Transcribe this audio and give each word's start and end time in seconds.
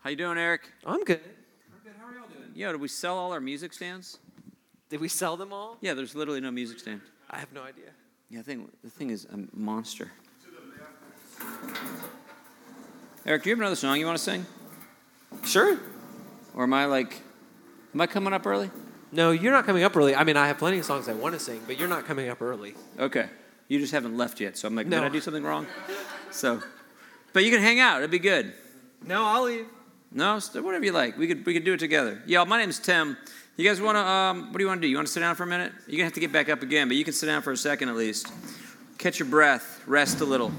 How 0.00 0.10
you 0.10 0.16
doing, 0.16 0.38
Eric? 0.38 0.62
I'm 0.86 1.04
good. 1.04 1.20
I'm 1.20 1.80
good. 1.84 1.92
How 2.00 2.06
are 2.08 2.12
y'all 2.14 2.28
doing? 2.28 2.50
Yeah, 2.54 2.72
did 2.72 2.80
we 2.80 2.88
sell 2.88 3.16
all 3.18 3.32
our 3.32 3.40
music 3.40 3.72
stands? 3.72 4.18
Did 4.88 5.00
we 5.00 5.08
sell 5.08 5.36
them 5.36 5.52
all? 5.52 5.76
Yeah, 5.80 5.94
there's 5.94 6.14
literally 6.14 6.40
no 6.40 6.50
music 6.50 6.78
stand. 6.80 7.00
I 7.30 7.38
have 7.38 7.52
no 7.52 7.62
idea. 7.62 7.90
Yeah, 8.30 8.40
I 8.40 8.42
think 8.42 8.70
the 8.82 8.90
thing 8.90 9.10
is 9.10 9.26
a 9.26 9.38
monster. 9.56 10.10
Eric, 13.26 13.42
do 13.42 13.50
you 13.50 13.54
have 13.54 13.60
another 13.60 13.76
song 13.76 13.98
you 13.98 14.06
want 14.06 14.18
to 14.18 14.24
sing? 14.24 14.46
Sure. 15.44 15.78
Or 16.54 16.64
am 16.64 16.72
I 16.72 16.86
like, 16.86 17.20
am 17.94 18.00
I 18.00 18.06
coming 18.06 18.32
up 18.32 18.46
early? 18.46 18.70
No, 19.12 19.30
you're 19.32 19.52
not 19.52 19.66
coming 19.66 19.82
up 19.82 19.96
early. 19.96 20.14
I 20.14 20.24
mean, 20.24 20.36
I 20.36 20.46
have 20.46 20.58
plenty 20.58 20.78
of 20.78 20.84
songs 20.84 21.08
I 21.08 21.12
want 21.12 21.34
to 21.34 21.40
sing, 21.40 21.60
but 21.66 21.78
you're 21.78 21.88
not 21.88 22.06
coming 22.06 22.28
up 22.28 22.40
early. 22.40 22.74
Okay. 22.98 23.28
You 23.68 23.78
just 23.78 23.92
haven't 23.92 24.16
left 24.16 24.40
yet, 24.40 24.56
so 24.56 24.66
I'm 24.66 24.74
like, 24.74 24.86
No. 24.86 24.98
did 25.00 25.06
I 25.06 25.08
do 25.10 25.20
something 25.20 25.44
wrong? 25.44 25.66
So, 26.30 26.62
but 27.32 27.44
you 27.44 27.50
can 27.50 27.60
hang 27.60 27.78
out. 27.78 27.98
It'd 27.98 28.10
be 28.10 28.18
good. 28.18 28.52
No, 29.04 29.24
I'll 29.24 29.42
leave. 29.44 29.66
No, 30.12 30.40
whatever 30.40 30.84
you 30.84 30.92
like. 30.92 31.16
We 31.16 31.28
could 31.28 31.46
we 31.46 31.54
could 31.54 31.64
do 31.64 31.74
it 31.74 31.80
together. 31.80 32.20
Yo, 32.26 32.44
my 32.44 32.58
name's 32.58 32.80
Tim. 32.80 33.16
You 33.56 33.68
guys 33.68 33.80
want 33.80 33.96
to? 33.96 34.00
Um, 34.00 34.46
what 34.46 34.58
do 34.58 34.64
you 34.64 34.66
want 34.66 34.80
to 34.80 34.86
do? 34.86 34.90
You 34.90 34.96
want 34.96 35.06
to 35.06 35.12
sit 35.12 35.20
down 35.20 35.36
for 35.36 35.44
a 35.44 35.46
minute? 35.46 35.72
You're 35.86 35.98
gonna 35.98 36.04
have 36.04 36.14
to 36.14 36.20
get 36.20 36.32
back 36.32 36.48
up 36.48 36.62
again, 36.62 36.88
but 36.88 36.96
you 36.96 37.04
can 37.04 37.12
sit 37.12 37.26
down 37.26 37.42
for 37.42 37.52
a 37.52 37.56
second 37.56 37.90
at 37.90 37.96
least. 37.96 38.32
Catch 38.98 39.20
your 39.20 39.28
breath. 39.28 39.82
Rest 39.86 40.20
a 40.20 40.24
little. 40.24 40.50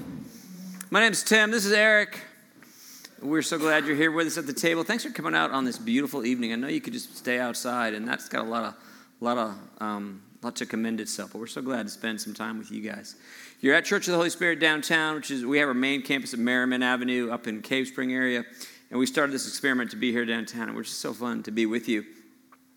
My 0.90 1.02
name's 1.02 1.22
Tim. 1.22 1.52
This 1.52 1.66
is 1.66 1.74
Eric. 1.74 2.20
We're 3.22 3.42
so 3.42 3.58
glad 3.58 3.86
you're 3.86 3.96
here 3.96 4.12
with 4.12 4.26
us 4.26 4.38
at 4.38 4.48
the 4.48 4.54
table. 4.54 4.84
Thanks 4.84 5.04
for 5.04 5.12
coming 5.12 5.36
out 5.36 5.52
on 5.52 5.66
this 5.66 5.78
beautiful 5.78 6.26
evening. 6.26 6.54
I 6.54 6.56
know 6.56 6.68
you 6.68 6.82
could 6.82 6.94
just 6.94 7.18
stay 7.18 7.40
outside, 7.40 7.94
and 7.94 8.08
that's 8.08 8.28
got 8.30 8.46
a 8.46 8.50
lot 8.50 8.64
of, 8.64 8.76
lot 9.20 9.38
of, 9.38 9.56
um, 9.80 10.24
lot 10.42 10.56
to 10.56 10.66
commend 10.66 11.00
itself. 11.00 11.34
But 11.34 11.40
we're 11.40 11.48
so 11.48 11.62
glad 11.62 11.84
to 11.84 11.90
spend 11.90 12.20
some 12.20 12.34
time 12.34 12.58
with 12.58 12.72
you 12.72 12.82
guys. 12.82 13.16
You're 13.60 13.76
at 13.76 13.86
Church 13.86 14.08
of 14.08 14.14
the 14.14 14.18
Holy 14.18 14.32
Spirit 14.32 14.60
downtown, 14.60 15.16
which 15.16 15.30
is 15.30 15.46
we 15.46 15.60
have 15.60 15.68
our 15.68 15.76
main 15.76 16.02
campus 16.02 16.34
at 16.34 16.40
Merriman 16.40 16.82
Avenue 16.82 17.30
up 17.32 17.48
in 17.48 17.62
Cave 17.62 17.88
Spring 17.88 18.12
area, 18.12 18.44
and 18.92 19.00
we 19.00 19.06
started 19.06 19.32
this 19.32 19.48
experiment 19.48 19.90
to 19.92 19.96
be 19.96 20.12
here 20.12 20.26
downtown, 20.26 20.68
and 20.68 20.76
we're 20.76 20.84
just 20.84 21.00
so 21.00 21.14
fun 21.14 21.42
to 21.44 21.52
be 21.52 21.66
with 21.66 21.88
you. 21.88 22.06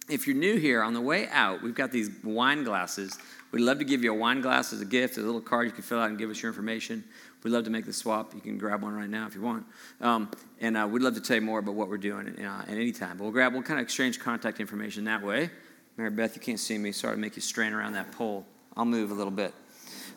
If 0.08 0.26
you're 0.26 0.36
new 0.36 0.56
here, 0.56 0.82
on 0.82 0.94
the 0.94 1.00
way 1.00 1.28
out, 1.28 1.62
we've 1.62 1.74
got 1.74 1.90
these 1.90 2.10
wine 2.22 2.62
glasses. 2.62 3.18
We'd 3.50 3.62
love 3.62 3.78
to 3.78 3.84
give 3.84 4.04
you 4.04 4.12
a 4.12 4.16
wine 4.16 4.40
glass 4.40 4.72
as 4.72 4.80
a 4.80 4.84
gift, 4.84 5.16
a 5.18 5.20
little 5.20 5.40
card 5.40 5.66
you 5.66 5.72
can 5.72 5.82
fill 5.82 5.98
out 5.98 6.10
and 6.10 6.18
give 6.18 6.30
us 6.30 6.40
your 6.40 6.50
information. 6.50 7.02
We'd 7.42 7.50
love 7.50 7.64
to 7.64 7.70
make 7.70 7.84
the 7.84 7.92
swap. 7.92 8.32
You 8.34 8.40
can 8.40 8.58
grab 8.58 8.82
one 8.82 8.94
right 8.94 9.08
now 9.08 9.26
if 9.26 9.34
you 9.34 9.40
want. 9.40 9.66
Um, 10.00 10.30
and 10.60 10.76
uh, 10.76 10.88
we'd 10.90 11.02
love 11.02 11.14
to 11.14 11.20
tell 11.20 11.36
you 11.36 11.42
more 11.42 11.58
about 11.58 11.74
what 11.74 11.88
we're 11.88 11.98
doing 11.98 12.28
uh, 12.38 12.64
at 12.66 12.74
any 12.74 12.92
time. 12.92 13.18
But 13.18 13.24
we'll 13.24 13.32
grab, 13.32 13.52
we'll 13.52 13.62
kind 13.62 13.80
of 13.80 13.84
exchange 13.84 14.20
contact 14.20 14.60
information 14.60 15.04
that 15.04 15.22
way. 15.22 15.50
Mary 15.96 16.10
Beth, 16.10 16.34
you 16.36 16.40
can't 16.40 16.60
see 16.60 16.78
me. 16.78 16.92
Sorry 16.92 17.14
to 17.14 17.20
make 17.20 17.36
you 17.36 17.42
strain 17.42 17.72
around 17.72 17.92
that 17.94 18.12
pole. 18.12 18.46
I'll 18.76 18.84
move 18.84 19.10
a 19.10 19.14
little 19.14 19.30
bit. 19.30 19.52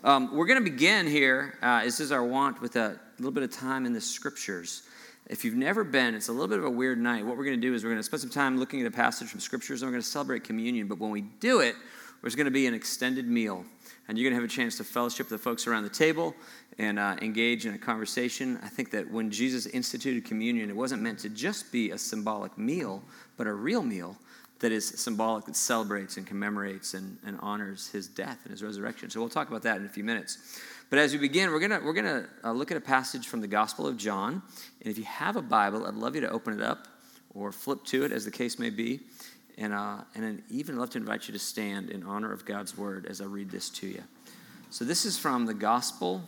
Um, 0.03 0.35
we're 0.35 0.45
going 0.45 0.63
to 0.63 0.69
begin 0.69 1.07
here. 1.07 1.57
Uh, 1.61 1.83
this 1.83 1.99
is 1.99 2.11
our 2.11 2.23
want 2.23 2.61
with 2.61 2.75
a 2.75 2.99
little 3.17 3.31
bit 3.31 3.43
of 3.43 3.51
time 3.51 3.85
in 3.85 3.93
the 3.93 4.01
scriptures. 4.01 4.83
If 5.29 5.43
you've 5.43 5.55
never 5.55 5.83
been, 5.83 6.15
it's 6.15 6.29
a 6.29 6.31
little 6.31 6.47
bit 6.47 6.57
of 6.57 6.63
a 6.63 6.69
weird 6.69 6.99
night. 6.99 7.25
What 7.25 7.37
we're 7.37 7.43
going 7.43 7.59
to 7.59 7.67
do 7.67 7.73
is 7.73 7.83
we're 7.83 7.89
going 7.89 7.99
to 7.99 8.03
spend 8.03 8.21
some 8.21 8.29
time 8.29 8.57
looking 8.57 8.79
at 8.79 8.87
a 8.87 8.91
passage 8.91 9.27
from 9.27 9.41
scriptures 9.41 9.81
and 9.81 9.89
we're 9.89 9.93
going 9.93 10.03
to 10.03 10.07
celebrate 10.07 10.45
communion. 10.45 10.87
But 10.87 10.99
when 10.99 11.11
we 11.11 11.21
do 11.21 11.59
it, 11.59 11.75
there's 12.21 12.35
going 12.35 12.45
to 12.45 12.51
be 12.51 12.65
an 12.65 12.73
extended 12.73 13.27
meal. 13.27 13.65
And 14.07 14.17
you're 14.17 14.29
going 14.29 14.39
to 14.39 14.41
have 14.41 14.49
a 14.49 14.53
chance 14.53 14.77
to 14.77 14.85
fellowship 14.85 15.29
with 15.29 15.41
the 15.41 15.43
folks 15.43 15.67
around 15.67 15.83
the 15.83 15.89
table 15.89 16.33
and 16.79 16.97
uh, 16.97 17.17
engage 17.21 17.65
in 17.65 17.73
a 17.73 17.77
conversation. 17.77 18.57
I 18.63 18.69
think 18.69 18.89
that 18.91 19.11
when 19.11 19.29
Jesus 19.29 19.65
instituted 19.65 20.23
communion, 20.23 20.69
it 20.69 20.75
wasn't 20.75 21.01
meant 21.01 21.19
to 21.19 21.29
just 21.29 21.73
be 21.73 21.91
a 21.91 21.97
symbolic 21.97 22.57
meal, 22.57 23.03
but 23.35 23.47
a 23.47 23.53
real 23.53 23.83
meal 23.83 24.15
that 24.59 24.71
is 24.71 24.87
symbolic, 24.87 25.45
that 25.45 25.55
celebrates 25.55 26.17
and 26.17 26.25
commemorates 26.25 26.93
and, 26.93 27.17
and 27.25 27.37
honors 27.41 27.87
his 27.89 28.07
death 28.07 28.39
and 28.43 28.51
his 28.51 28.63
resurrection. 28.63 29.09
So 29.09 29.19
we'll 29.19 29.29
talk 29.29 29.49
about 29.49 29.63
that 29.63 29.77
in 29.77 29.85
a 29.85 29.89
few 29.89 30.03
minutes. 30.05 30.59
But 30.89 30.99
as 30.99 31.11
we 31.11 31.19
begin, 31.19 31.51
we're 31.51 31.59
going 31.59 31.83
we're 31.83 31.93
gonna 31.93 32.27
uh, 32.43 32.51
look 32.51 32.71
at 32.71 32.77
a 32.77 32.81
passage 32.81 33.27
from 33.27 33.41
the 33.41 33.47
Gospel 33.47 33.87
of 33.87 33.97
John. 33.97 34.41
And 34.81 34.89
if 34.89 34.97
you 34.97 35.03
have 35.03 35.35
a 35.35 35.41
Bible, 35.41 35.85
I'd 35.85 35.95
love 35.95 36.15
you 36.15 36.21
to 36.21 36.29
open 36.29 36.53
it 36.53 36.61
up 36.61 36.87
or 37.33 37.51
flip 37.51 37.83
to 37.85 38.05
it, 38.05 38.11
as 38.11 38.23
the 38.23 38.31
case 38.31 38.57
may 38.57 38.69
be. 38.69 39.01
And, 39.57 39.73
uh, 39.73 39.97
and 40.15 40.25
I'd 40.25 40.43
even 40.49 40.77
love 40.77 40.91
to 40.91 40.97
invite 40.97 41.27
you 41.27 41.33
to 41.33 41.39
stand 41.39 41.89
in 41.89 42.03
honor 42.03 42.31
of 42.31 42.45
God's 42.45 42.77
word 42.77 43.05
as 43.05 43.21
I 43.21 43.25
read 43.25 43.51
this 43.51 43.69
to 43.71 43.87
you. 43.87 44.03
So 44.69 44.85
this 44.85 45.05
is 45.05 45.17
from 45.17 45.45
the 45.45 45.53
Gospel 45.53 46.23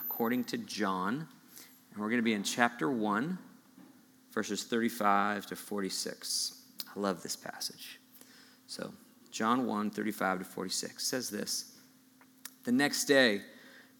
according 0.00 0.44
to 0.44 0.56
John. 0.58 1.28
And 1.92 2.00
we're 2.00 2.08
going 2.08 2.20
to 2.20 2.24
be 2.24 2.32
in 2.32 2.42
chapter 2.42 2.90
1, 2.90 3.36
verses 4.32 4.64
35 4.64 5.46
to 5.46 5.56
46. 5.56 6.62
I 6.94 7.00
love 7.00 7.22
this 7.22 7.36
passage. 7.36 7.98
So, 8.66 8.92
John 9.30 9.66
1, 9.66 9.90
35 9.90 10.38
to 10.38 10.44
46 10.44 11.06
says 11.06 11.28
this 11.28 11.75
The 12.66 12.72
next 12.72 13.04
day, 13.04 13.42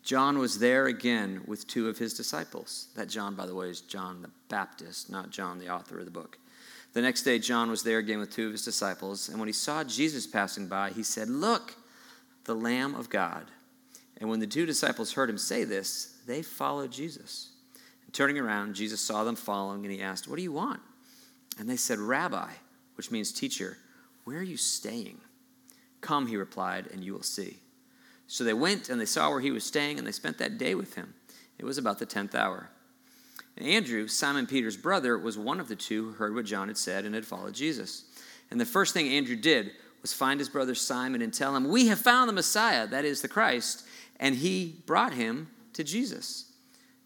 John 0.03 0.39
was 0.39 0.59
there 0.59 0.87
again 0.87 1.43
with 1.47 1.69
two 1.69 1.89
of 1.89 1.99
his 1.99 2.15
disciples. 2.15 2.89
That 2.97 3.09
John, 3.09 3.37
by 3.37 3.47
the 3.47 3.55
way, 3.55 3.69
is 3.69 3.81
John 3.81 4.23
the 4.23 4.31
Baptist, 4.49 5.09
not 5.09 5.31
John, 5.31 5.61
the 5.61 5.73
author 5.73 6.01
of 6.01 6.05
the 6.05 6.11
book. 6.11 6.37
The 6.93 7.01
next 7.01 7.23
day, 7.23 7.39
John 7.39 7.71
was 7.71 7.85
there 7.85 7.99
again 7.99 8.19
with 8.19 8.33
two 8.33 8.47
of 8.47 8.53
his 8.53 8.65
disciples, 8.65 9.29
and 9.29 9.39
when 9.39 9.47
he 9.47 9.53
saw 9.53 9.85
Jesus 9.85 10.27
passing 10.27 10.67
by, 10.67 10.91
he 10.91 11.05
said, 11.05 11.31
Look, 11.31 11.77
the 12.43 12.57
Lamb 12.57 12.97
of 12.97 13.09
God. 13.09 13.45
And 14.17 14.29
when 14.29 14.41
the 14.41 14.49
two 14.49 14.67
disciples 14.67 15.13
heard 15.13 15.31
him 15.31 15.39
say 15.39 15.63
this, 15.63 16.17
they 16.27 16.43
followed 16.43 16.91
Jesus. 16.91 17.51
And 18.05 18.13
turning 18.13 18.37
around, 18.37 18.75
Jesus 18.75 19.01
saw 19.01 19.23
them 19.23 19.37
following, 19.37 19.85
and 19.85 19.95
he 19.95 20.03
asked, 20.03 20.27
What 20.27 20.39
do 20.39 20.43
you 20.43 20.53
want? 20.53 20.81
And 21.57 21.71
they 21.71 21.77
said, 21.77 22.01
Rabbi, 22.01 22.51
which 22.97 23.13
means 23.13 23.31
teacher, 23.31 23.79
where 24.25 24.39
are 24.39 24.43
you 24.43 24.57
staying? 24.57 25.21
Come, 26.01 26.27
he 26.27 26.37
replied, 26.37 26.89
and 26.93 27.05
you 27.05 27.13
will 27.13 27.23
see. 27.23 27.59
So 28.27 28.45
they 28.45 28.55
went 28.55 28.89
and 28.89 29.01
they 29.01 29.07
saw 29.07 29.31
where 29.31 29.41
he 29.41 29.51
was 29.51 29.65
staying, 29.65 29.99
and 29.99 30.07
they 30.07 30.13
spent 30.13 30.39
that 30.39 30.59
day 30.59 30.75
with 30.75 30.95
him. 30.95 31.15
It 31.59 31.65
was 31.65 31.79
about 31.79 31.99
the 31.99 32.07
tenth 32.07 32.35
hour. 32.35 32.71
And 33.57 33.67
Andrew, 33.67 34.07
Simon 34.09 34.47
Peter's 34.47 34.77
brother, 34.77 35.17
was 35.17 35.39
one 35.39 35.61
of 35.61 35.69
the 35.69 35.77
two 35.77 36.07
who 36.07 36.13
heard 36.13 36.35
what 36.35 36.45
John 36.45 36.69
had 36.69 36.77
said 36.77 37.05
and 37.05 37.15
had 37.15 37.25
followed 37.25 37.55
Jesus. 37.55 38.05
And 38.51 38.61
the 38.61 38.67
first 38.67 38.93
thing 38.93 39.09
Andrew 39.09 39.37
did 39.37 39.73
was 40.03 40.13
find 40.13 40.39
his 40.39 40.49
brother 40.49 40.75
Simon 40.75 41.23
and 41.23 41.33
tell 41.33 41.57
him, 41.57 41.69
We 41.69 41.89
have 41.89 41.99
found 41.99 42.29
the 42.29 42.35
Messiah, 42.35 42.87
that 42.87 43.05
is 43.05 43.23
the 43.23 43.29
Christ. 43.29 43.85
And 44.21 44.35
he 44.35 44.83
brought 44.87 45.15
him 45.15 45.49
to 45.73 45.85
Jesus. 45.85 46.53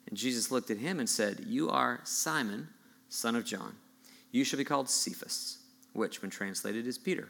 And 0.08 0.18
Jesus 0.18 0.50
looked 0.50 0.70
at 0.70 0.78
him 0.78 0.98
and 0.98 1.08
said, 1.08 1.44
You 1.46 1.70
are 1.70 2.00
Simon, 2.04 2.68
son 3.08 3.36
of 3.36 3.44
John. 3.44 3.76
You 4.32 4.44
shall 4.44 4.58
be 4.58 4.64
called 4.64 4.88
Cephas, 4.88 5.58
which, 5.92 6.22
when 6.22 6.30
translated, 6.30 6.86
is 6.86 6.98
Peter. 6.98 7.28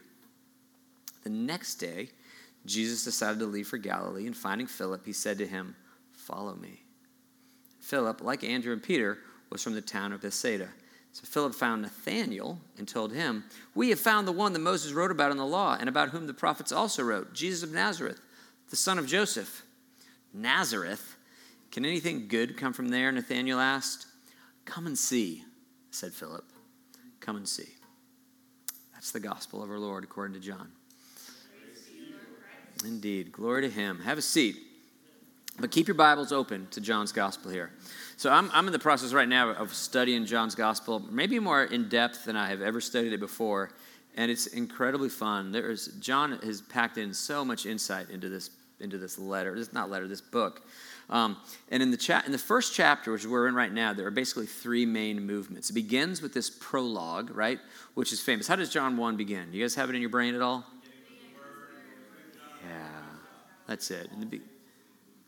The 1.22 1.30
next 1.30 1.76
day, 1.76 2.10
Jesus 2.66 3.04
decided 3.04 3.38
to 3.38 3.46
leave 3.46 3.68
for 3.68 3.78
Galilee, 3.78 4.26
and 4.26 4.36
finding 4.36 4.66
Philip, 4.66 5.04
he 5.06 5.12
said 5.12 5.38
to 5.38 5.46
him, 5.46 5.74
Follow 6.12 6.54
me. 6.54 6.82
Philip, 7.80 8.22
like 8.22 8.44
Andrew 8.44 8.72
and 8.72 8.82
Peter, 8.82 9.18
was 9.50 9.62
from 9.62 9.74
the 9.74 9.80
town 9.80 10.12
of 10.12 10.20
Bethsaida. 10.20 10.68
So 11.12 11.24
Philip 11.24 11.54
found 11.54 11.82
Nathanael 11.82 12.60
and 12.78 12.86
told 12.86 13.12
him, 13.12 13.44
We 13.74 13.88
have 13.90 13.98
found 13.98 14.28
the 14.28 14.32
one 14.32 14.52
that 14.52 14.60
Moses 14.60 14.92
wrote 14.92 15.10
about 15.10 15.32
in 15.32 15.38
the 15.38 15.46
law, 15.46 15.76
and 15.78 15.88
about 15.88 16.10
whom 16.10 16.26
the 16.26 16.34
prophets 16.34 16.70
also 16.70 17.02
wrote, 17.02 17.32
Jesus 17.32 17.62
of 17.62 17.72
Nazareth, 17.74 18.20
the 18.68 18.76
son 18.76 18.98
of 18.98 19.06
Joseph. 19.06 19.64
Nazareth? 20.32 21.16
Can 21.72 21.84
anything 21.84 22.28
good 22.28 22.56
come 22.56 22.72
from 22.72 22.88
there? 22.88 23.10
Nathanael 23.10 23.58
asked. 23.58 24.06
Come 24.64 24.86
and 24.86 24.98
see, 24.98 25.44
said 25.90 26.12
Philip. 26.12 26.44
Come 27.18 27.36
and 27.36 27.48
see. 27.48 27.68
That's 28.92 29.10
the 29.10 29.20
gospel 29.20 29.62
of 29.62 29.70
our 29.70 29.78
Lord 29.78 30.04
according 30.04 30.34
to 30.34 30.46
John. 30.46 30.70
Indeed. 32.84 33.32
Glory 33.32 33.62
to 33.62 33.70
him. 33.70 34.00
Have 34.00 34.18
a 34.18 34.22
seat. 34.22 34.56
But 35.58 35.70
keep 35.70 35.86
your 35.88 35.94
Bibles 35.94 36.32
open 36.32 36.68
to 36.70 36.80
John's 36.80 37.12
gospel 37.12 37.50
here. 37.50 37.70
So 38.16 38.30
I'm, 38.30 38.50
I'm 38.52 38.66
in 38.66 38.72
the 38.72 38.78
process 38.78 39.12
right 39.12 39.28
now 39.28 39.50
of 39.50 39.74
studying 39.74 40.24
John's 40.24 40.54
gospel, 40.54 41.00
maybe 41.10 41.38
more 41.38 41.64
in 41.64 41.88
depth 41.88 42.24
than 42.24 42.36
I 42.36 42.48
have 42.48 42.62
ever 42.62 42.80
studied 42.80 43.12
it 43.12 43.20
before. 43.20 43.70
And 44.16 44.30
it's 44.30 44.46
incredibly 44.46 45.08
fun. 45.08 45.52
There's 45.52 45.88
John 46.00 46.38
has 46.42 46.62
packed 46.62 46.98
in 46.98 47.12
so 47.12 47.44
much 47.44 47.66
insight 47.66 48.10
into 48.10 48.28
this 48.28 48.50
into 48.80 48.96
this 48.96 49.18
letter. 49.18 49.54
This 49.54 49.72
not 49.72 49.90
letter, 49.90 50.08
this 50.08 50.22
book. 50.22 50.62
Um, 51.10 51.36
and 51.70 51.82
in 51.82 51.90
the 51.90 51.96
chat, 51.96 52.24
in 52.24 52.32
the 52.32 52.38
first 52.38 52.74
chapter, 52.74 53.12
which 53.12 53.26
we're 53.26 53.48
in 53.48 53.54
right 53.54 53.72
now, 53.72 53.92
there 53.92 54.06
are 54.06 54.12
basically 54.12 54.46
three 54.46 54.86
main 54.86 55.26
movements. 55.26 55.68
It 55.68 55.74
begins 55.74 56.22
with 56.22 56.32
this 56.32 56.48
prologue, 56.48 57.34
right, 57.36 57.58
which 57.94 58.12
is 58.12 58.20
famous. 58.20 58.46
How 58.46 58.56
does 58.56 58.70
John 58.70 58.96
one 58.96 59.16
begin? 59.16 59.52
You 59.52 59.62
guys 59.62 59.74
have 59.74 59.90
it 59.90 59.96
in 59.96 60.00
your 60.00 60.10
brain 60.10 60.34
at 60.34 60.40
all? 60.40 60.64
Yeah, 62.70 62.76
that's 63.66 63.90
it. 63.90 64.10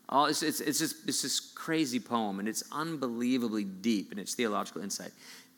All, 0.09 0.25
it's, 0.27 0.43
it's, 0.43 0.59
it's, 0.59 0.79
just, 0.79 1.07
it's 1.07 1.21
this 1.21 1.39
crazy 1.39 1.99
poem, 1.99 2.39
and 2.39 2.47
it's 2.47 2.63
unbelievably 2.71 3.63
deep 3.63 4.11
in 4.11 4.19
its 4.19 4.35
theological 4.35 4.81
insight. 4.81 5.11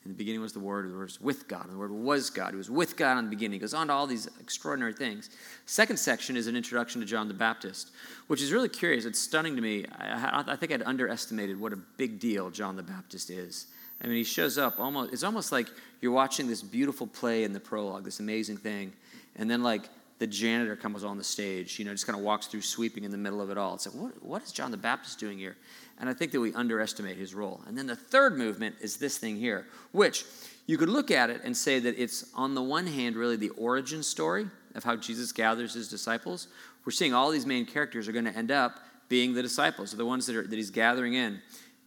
In 0.04 0.12
the 0.12 0.16
beginning 0.16 0.40
was 0.40 0.52
the 0.52 0.60
Word, 0.60 0.88
the 0.88 0.96
Word 0.96 1.02
was 1.02 1.20
with 1.20 1.48
God, 1.48 1.64
and 1.64 1.72
the 1.72 1.78
Word 1.78 1.90
was 1.90 2.30
God. 2.30 2.50
He 2.50 2.56
was 2.56 2.70
with 2.70 2.96
God 2.96 3.18
in 3.18 3.24
the 3.24 3.30
beginning. 3.30 3.54
He 3.54 3.58
goes 3.58 3.74
on 3.74 3.88
to 3.88 3.92
all 3.92 4.06
these 4.06 4.28
extraordinary 4.40 4.92
things. 4.92 5.30
Second 5.66 5.96
section 5.96 6.36
is 6.36 6.46
an 6.46 6.54
introduction 6.54 7.00
to 7.00 7.06
John 7.06 7.26
the 7.26 7.34
Baptist, 7.34 7.90
which 8.28 8.40
is 8.40 8.52
really 8.52 8.68
curious. 8.68 9.04
It's 9.04 9.18
stunning 9.18 9.56
to 9.56 9.62
me. 9.62 9.84
I, 9.98 10.44
I 10.46 10.56
think 10.56 10.70
I'd 10.70 10.84
underestimated 10.84 11.58
what 11.58 11.72
a 11.72 11.76
big 11.76 12.20
deal 12.20 12.50
John 12.50 12.76
the 12.76 12.84
Baptist 12.84 13.30
is. 13.30 13.66
I 14.00 14.06
mean, 14.06 14.16
he 14.16 14.24
shows 14.24 14.58
up 14.58 14.78
almost, 14.78 15.12
it's 15.12 15.24
almost 15.24 15.50
like 15.50 15.68
you're 16.00 16.12
watching 16.12 16.46
this 16.46 16.62
beautiful 16.62 17.08
play 17.08 17.42
in 17.42 17.52
the 17.52 17.60
prologue, 17.60 18.04
this 18.04 18.20
amazing 18.20 18.58
thing, 18.58 18.92
and 19.34 19.50
then 19.50 19.64
like 19.64 19.88
the 20.18 20.26
janitor 20.26 20.76
comes 20.76 21.04
on 21.04 21.18
the 21.18 21.24
stage, 21.24 21.78
you 21.78 21.84
know, 21.84 21.92
just 21.92 22.06
kind 22.06 22.18
of 22.18 22.24
walks 22.24 22.46
through 22.46 22.62
sweeping 22.62 23.04
in 23.04 23.10
the 23.10 23.18
middle 23.18 23.40
of 23.40 23.50
it 23.50 23.58
all. 23.58 23.74
It's 23.74 23.86
like, 23.86 24.02
what, 24.02 24.22
what 24.24 24.42
is 24.42 24.52
John 24.52 24.70
the 24.70 24.76
Baptist 24.76 25.18
doing 25.18 25.38
here? 25.38 25.56
And 25.98 26.08
I 26.08 26.14
think 26.14 26.32
that 26.32 26.40
we 26.40 26.54
underestimate 26.54 27.16
his 27.16 27.34
role. 27.34 27.60
And 27.66 27.76
then 27.76 27.86
the 27.86 27.96
third 27.96 28.36
movement 28.36 28.76
is 28.80 28.96
this 28.96 29.18
thing 29.18 29.36
here, 29.36 29.66
which 29.92 30.24
you 30.66 30.78
could 30.78 30.88
look 30.88 31.10
at 31.10 31.30
it 31.30 31.42
and 31.44 31.56
say 31.56 31.78
that 31.80 31.98
it's, 31.98 32.30
on 32.34 32.54
the 32.54 32.62
one 32.62 32.86
hand, 32.86 33.16
really 33.16 33.36
the 33.36 33.50
origin 33.50 34.02
story 34.02 34.46
of 34.74 34.84
how 34.84 34.96
Jesus 34.96 35.32
gathers 35.32 35.74
his 35.74 35.88
disciples. 35.88 36.48
We're 36.84 36.92
seeing 36.92 37.14
all 37.14 37.30
these 37.30 37.46
main 37.46 37.66
characters 37.66 38.08
are 38.08 38.12
going 38.12 38.24
to 38.26 38.36
end 38.36 38.50
up 38.50 38.80
being 39.08 39.34
the 39.34 39.42
disciples, 39.42 39.92
the 39.92 40.04
ones 40.04 40.26
that, 40.26 40.36
are, 40.36 40.46
that 40.46 40.56
he's 40.56 40.70
gathering 40.70 41.14
in. 41.14 41.40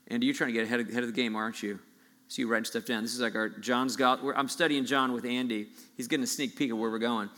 And 0.07 0.23
you're 0.23 0.33
trying 0.33 0.49
to 0.49 0.53
get 0.53 0.63
ahead 0.63 0.79
of, 0.79 0.89
ahead 0.89 1.03
of 1.03 1.13
the 1.13 1.21
game, 1.21 1.35
aren't 1.35 1.61
you? 1.61 1.79
So 2.29 2.43
you 2.43 2.47
writing 2.47 2.65
stuff 2.65 2.85
down. 2.85 3.01
This 3.01 3.13
is 3.15 3.21
like 3.21 3.35
our 3.35 3.49
John's 3.49 3.95
got. 3.95 4.19
I'm 4.35 4.47
studying 4.47 4.85
John 4.85 5.13
with 5.13 5.25
Andy. 5.25 5.69
He's 5.97 6.07
getting 6.07 6.23
a 6.23 6.27
sneak 6.27 6.55
peek 6.55 6.71
of 6.71 6.77
where 6.77 6.91
we're 6.91 6.99
going. 6.99 7.29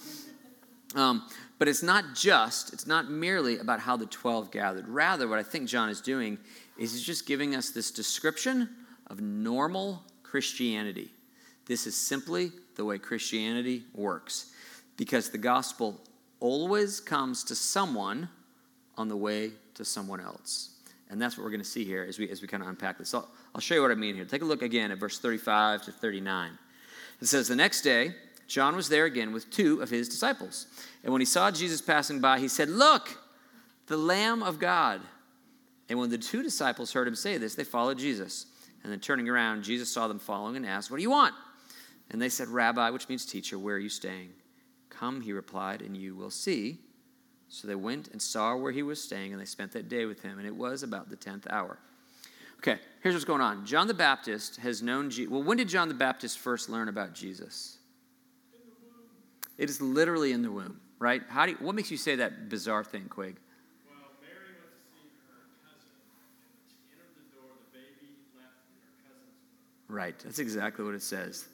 Um, 0.96 1.28
but 1.58 1.68
it's 1.68 1.84
not 1.84 2.16
just, 2.16 2.74
it's 2.74 2.88
not 2.88 3.10
merely 3.10 3.60
about 3.60 3.80
how 3.80 3.96
the 3.96 4.08
12 4.08 4.52
gathered. 4.52 4.88
Rather, 4.88 5.28
what 5.28 5.40
I 5.40 5.44
think 5.44 5.70
John 5.70 5.90
is 5.90 6.02
doing 6.02 6.38
is 6.78 6.92
he's 6.92 7.04
just 7.04 7.26
giving 7.26 7.56
us 7.56 7.70
this 7.70 7.92
description 7.92 8.70
of 9.08 9.22
normal 9.22 10.04
Christianity. 10.24 11.12
This 11.66 11.86
is 11.86 11.96
simply 11.96 12.52
the 12.76 12.84
way 12.84 12.98
Christianity 12.98 13.84
works 13.94 14.54
because 14.98 15.30
the 15.30 15.38
gospel 15.38 16.02
always 16.40 17.00
comes 17.00 17.44
to 17.46 17.56
someone 17.56 18.28
on 18.98 19.08
the 19.08 19.16
way 19.16 19.52
to 19.76 19.86
someone 19.86 20.20
else. 20.20 20.72
And 21.10 21.22
that's 21.22 21.38
what 21.38 21.44
we're 21.44 21.52
going 21.52 21.62
to 21.62 21.68
see 21.68 21.84
here 21.84 22.06
as 22.08 22.18
we, 22.18 22.30
as 22.30 22.42
we 22.42 22.48
kind 22.48 22.64
of 22.64 22.70
unpack 22.70 22.98
this. 22.98 23.10
So 23.10 23.28
I'll 23.54 23.62
show 23.62 23.76
you 23.76 23.82
what 23.82 23.92
I 23.92 23.96
mean 23.96 24.16
here. 24.16 24.26
Take 24.26 24.42
a 24.42 24.46
look 24.46 24.62
again 24.62 24.92
at 24.92 24.98
verse 24.98 25.20
35 25.20 25.84
to 25.84 25.92
39. 25.92 26.58
It 27.22 27.28
says, 27.28 27.48
The 27.48 27.56
next 27.56 27.82
day, 27.82 28.16
John 28.52 28.76
was 28.76 28.90
there 28.90 29.06
again 29.06 29.32
with 29.32 29.50
two 29.50 29.82
of 29.82 29.90
his 29.90 30.10
disciples. 30.10 30.68
And 31.06 31.14
when 31.14 31.22
he 31.22 31.26
saw 31.26 31.52
Jesus 31.52 31.82
passing 31.82 32.20
by, 32.20 32.38
he 32.38 32.50
said, 32.50 32.68
Look, 32.68 33.18
the 33.88 33.96
Lamb 33.96 34.44
of 34.44 34.60
God. 34.60 35.00
And 35.88 35.98
when 35.98 36.10
the 36.10 36.18
two 36.18 36.44
disciples 36.44 36.92
heard 36.92 37.08
him 37.08 37.16
say 37.16 37.38
this, 37.38 37.56
they 37.56 37.64
followed 37.64 37.98
Jesus. 37.98 38.48
And 38.84 38.92
then 38.92 39.00
turning 39.00 39.30
around, 39.30 39.64
Jesus 39.64 39.90
saw 39.90 40.10
them 40.10 40.20
following 40.20 40.58
and 40.58 40.66
asked, 40.66 40.92
What 40.92 40.98
do 40.98 41.02
you 41.02 41.10
want? 41.10 41.34
And 42.10 42.22
they 42.22 42.28
said, 42.28 42.50
Rabbi, 42.50 42.90
which 42.90 43.08
means 43.08 43.26
teacher, 43.26 43.58
where 43.58 43.78
are 43.78 43.80
you 43.80 43.88
staying? 43.88 44.32
Come, 44.90 45.22
he 45.22 45.32
replied, 45.32 45.82
and 45.82 45.96
you 45.96 46.14
will 46.14 46.30
see. 46.30 46.80
So 47.48 47.70
they 47.70 47.76
went 47.76 48.10
and 48.10 48.22
saw 48.22 48.58
where 48.58 48.74
he 48.74 48.84
was 48.84 49.02
staying, 49.02 49.32
and 49.32 49.40
they 49.40 49.46
spent 49.46 49.72
that 49.72 49.88
day 49.88 50.04
with 50.04 50.24
him. 50.24 50.40
And 50.40 50.46
it 50.46 50.56
was 50.58 50.84
about 50.84 51.10
the 51.10 51.16
10th 51.16 51.50
hour. 51.50 51.80
Okay, 52.58 52.80
here's 53.02 53.16
what's 53.16 53.24
going 53.24 53.40
on. 53.40 53.66
John 53.66 53.88
the 53.88 53.94
Baptist 53.94 54.58
has 54.58 54.82
known 54.82 55.10
Jesus. 55.10 55.32
Well, 55.32 55.42
when 55.42 55.56
did 55.56 55.70
John 55.70 55.88
the 55.88 55.94
Baptist 55.94 56.38
first 56.38 56.68
learn 56.68 56.90
about 56.90 57.14
Jesus? 57.14 57.78
It 59.62 59.70
is 59.70 59.80
literally 59.80 60.32
in 60.32 60.42
the 60.42 60.52
womb, 60.52 60.82
right? 60.98 61.22
How 61.30 61.46
do 61.46 61.52
you, 61.52 61.58
what 61.60 61.76
makes 61.76 61.92
you 61.92 61.98
say 61.98 62.16
that 62.16 62.50
bizarre 62.50 62.84
thing, 62.84 63.06
Quig? 63.08 63.38
Well, 63.86 63.96
Mary 64.20 64.58
went 64.58 64.74
to 64.74 64.90
see 64.90 65.06
her 65.30 65.38
cousin, 65.62 66.02
she 66.66 66.78
entered 66.92 67.14
the 67.14 67.38
door, 67.38 67.46
the 67.72 67.78
baby 67.78 68.10
leapt 68.36 68.58
her 68.74 68.90
cousin's. 69.06 69.88
Right, 69.88 70.18
that's 70.18 70.40
exactly 70.40 70.84
what 70.84 70.96
it 70.96 71.04
says. 71.04 71.46